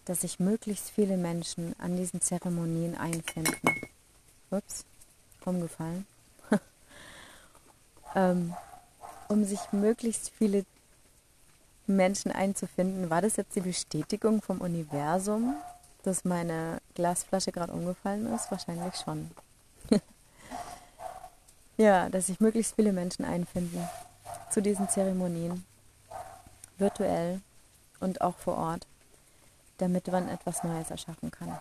dass 0.05 0.21
sich 0.21 0.39
möglichst 0.39 0.89
viele 0.89 1.17
Menschen 1.17 1.75
an 1.79 1.95
diesen 1.95 2.21
Zeremonien 2.21 2.97
einfinden. 2.97 3.81
Ups, 4.49 4.85
umgefallen. 5.45 6.07
ähm, 8.15 8.55
um 9.27 9.43
sich 9.43 9.59
möglichst 9.71 10.31
viele 10.31 10.65
Menschen 11.85 12.31
einzufinden. 12.31 13.09
War 13.09 13.21
das 13.21 13.35
jetzt 13.35 13.55
die 13.55 13.61
Bestätigung 13.61 14.41
vom 14.41 14.59
Universum, 14.61 15.55
dass 16.07 16.23
meine 16.23 16.81
Glasflasche 16.95 17.51
gerade 17.51 17.73
umgefallen 17.73 18.33
ist? 18.33 18.49
Wahrscheinlich 18.49 18.95
schon. 18.95 19.29
ja, 21.77 22.09
dass 22.09 22.27
sich 22.27 22.39
möglichst 22.39 22.75
viele 22.75 22.93
Menschen 22.93 23.25
einfinden 23.25 23.87
zu 24.49 24.61
diesen 24.61 24.87
Zeremonien, 24.87 25.65
virtuell 26.77 27.41
und 27.99 28.21
auch 28.21 28.37
vor 28.37 28.55
Ort, 28.55 28.87
damit 29.79 30.07
man 30.07 30.29
etwas 30.29 30.63
Neues 30.63 30.89
erschaffen 30.89 31.29
kann. 31.29 31.57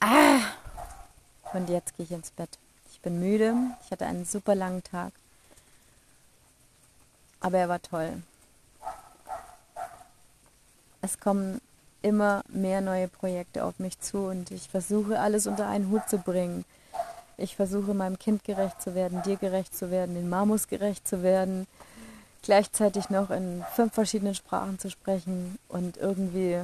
Ah! 0.00 0.40
Und 1.52 1.70
jetzt 1.70 1.96
gehe 1.96 2.04
ich 2.04 2.12
ins 2.12 2.32
Bett. 2.32 2.58
Ich 2.90 3.00
bin 3.00 3.20
müde, 3.20 3.54
ich 3.84 3.92
hatte 3.92 4.04
einen 4.04 4.24
super 4.24 4.56
langen 4.56 4.82
Tag, 4.82 5.12
aber 7.38 7.58
er 7.58 7.68
war 7.68 7.80
toll. 7.80 8.20
Es 11.00 11.20
kommen 11.20 11.60
immer 12.02 12.42
mehr 12.48 12.80
neue 12.80 13.08
Projekte 13.08 13.64
auf 13.64 13.78
mich 13.78 13.98
zu 14.00 14.18
und 14.18 14.50
ich 14.50 14.68
versuche 14.68 15.18
alles 15.18 15.46
unter 15.46 15.68
einen 15.68 15.90
Hut 15.90 16.08
zu 16.08 16.18
bringen. 16.18 16.64
Ich 17.36 17.56
versuche 17.56 17.94
meinem 17.94 18.18
Kind 18.18 18.44
gerecht 18.44 18.80
zu 18.82 18.94
werden, 18.94 19.22
dir 19.22 19.36
gerecht 19.36 19.76
zu 19.76 19.90
werden, 19.90 20.14
den 20.14 20.28
Mamus 20.28 20.68
gerecht 20.68 21.06
zu 21.06 21.22
werden, 21.22 21.66
gleichzeitig 22.42 23.10
noch 23.10 23.30
in 23.30 23.64
fünf 23.74 23.94
verschiedenen 23.94 24.34
Sprachen 24.34 24.78
zu 24.78 24.90
sprechen 24.90 25.58
und 25.68 25.96
irgendwie 25.96 26.60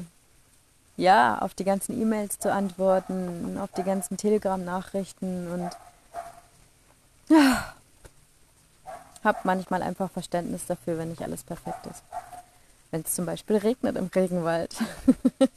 ja, 0.96 1.38
auf 1.38 1.54
die 1.54 1.64
ganzen 1.64 2.00
E-Mails 2.00 2.38
zu 2.38 2.52
antworten, 2.52 3.58
auf 3.60 3.70
die 3.76 3.82
ganzen 3.82 4.16
Telegram-Nachrichten 4.16 5.50
und 5.50 5.70
ja, 7.28 7.74
habe 9.24 9.38
manchmal 9.44 9.82
einfach 9.82 10.10
Verständnis 10.10 10.66
dafür, 10.66 10.98
wenn 10.98 11.08
nicht 11.08 11.22
alles 11.22 11.42
perfekt 11.42 11.86
ist 11.86 12.02
wenn 12.94 13.00
es 13.00 13.16
zum 13.16 13.26
Beispiel 13.26 13.56
regnet 13.56 13.96
im 13.96 14.06
Regenwald. 14.06 14.76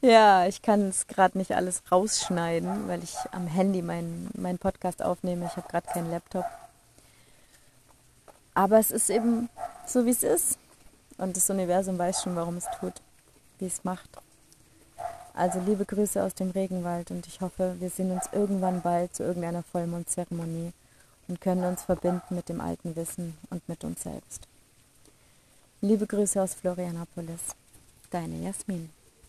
ja, 0.00 0.46
ich 0.46 0.62
kann 0.62 0.88
es 0.88 1.06
gerade 1.06 1.36
nicht 1.36 1.54
alles 1.54 1.82
rausschneiden, 1.92 2.88
weil 2.88 3.04
ich 3.04 3.14
am 3.32 3.46
Handy 3.46 3.82
meinen 3.82 4.30
mein 4.34 4.56
Podcast 4.56 5.02
aufnehme. 5.02 5.44
Ich 5.44 5.58
habe 5.58 5.68
gerade 5.68 5.86
keinen 5.86 6.10
Laptop. 6.10 6.46
Aber 8.54 8.78
es 8.78 8.90
ist 8.90 9.10
eben 9.10 9.50
so, 9.86 10.06
wie 10.06 10.10
es 10.10 10.22
ist. 10.22 10.56
Und 11.18 11.36
das 11.36 11.50
Universum 11.50 11.98
weiß 11.98 12.22
schon, 12.22 12.34
warum 12.34 12.56
es 12.56 12.64
tut, 12.80 12.94
wie 13.58 13.66
es 13.66 13.84
macht. 13.84 14.08
Also 15.34 15.60
liebe 15.60 15.84
Grüße 15.84 16.22
aus 16.22 16.32
dem 16.32 16.52
Regenwald 16.52 17.10
und 17.10 17.26
ich 17.26 17.42
hoffe, 17.42 17.76
wir 17.78 17.90
sehen 17.90 18.10
uns 18.10 18.24
irgendwann 18.32 18.80
bald 18.80 19.14
zu 19.14 19.22
irgendeiner 19.22 19.64
Vollmondzeremonie 19.64 20.72
und 21.28 21.42
können 21.42 21.64
uns 21.64 21.82
verbinden 21.82 22.34
mit 22.34 22.48
dem 22.48 22.62
alten 22.62 22.96
Wissen 22.96 23.36
und 23.50 23.68
mit 23.68 23.84
uns 23.84 24.02
selbst. 24.02 24.48
Liebe 25.86 26.06
Grüße 26.06 26.40
aus 26.40 26.54
Florianapolis. 26.54 27.54
Deine 28.10 28.42
Jasmin. 28.42 28.88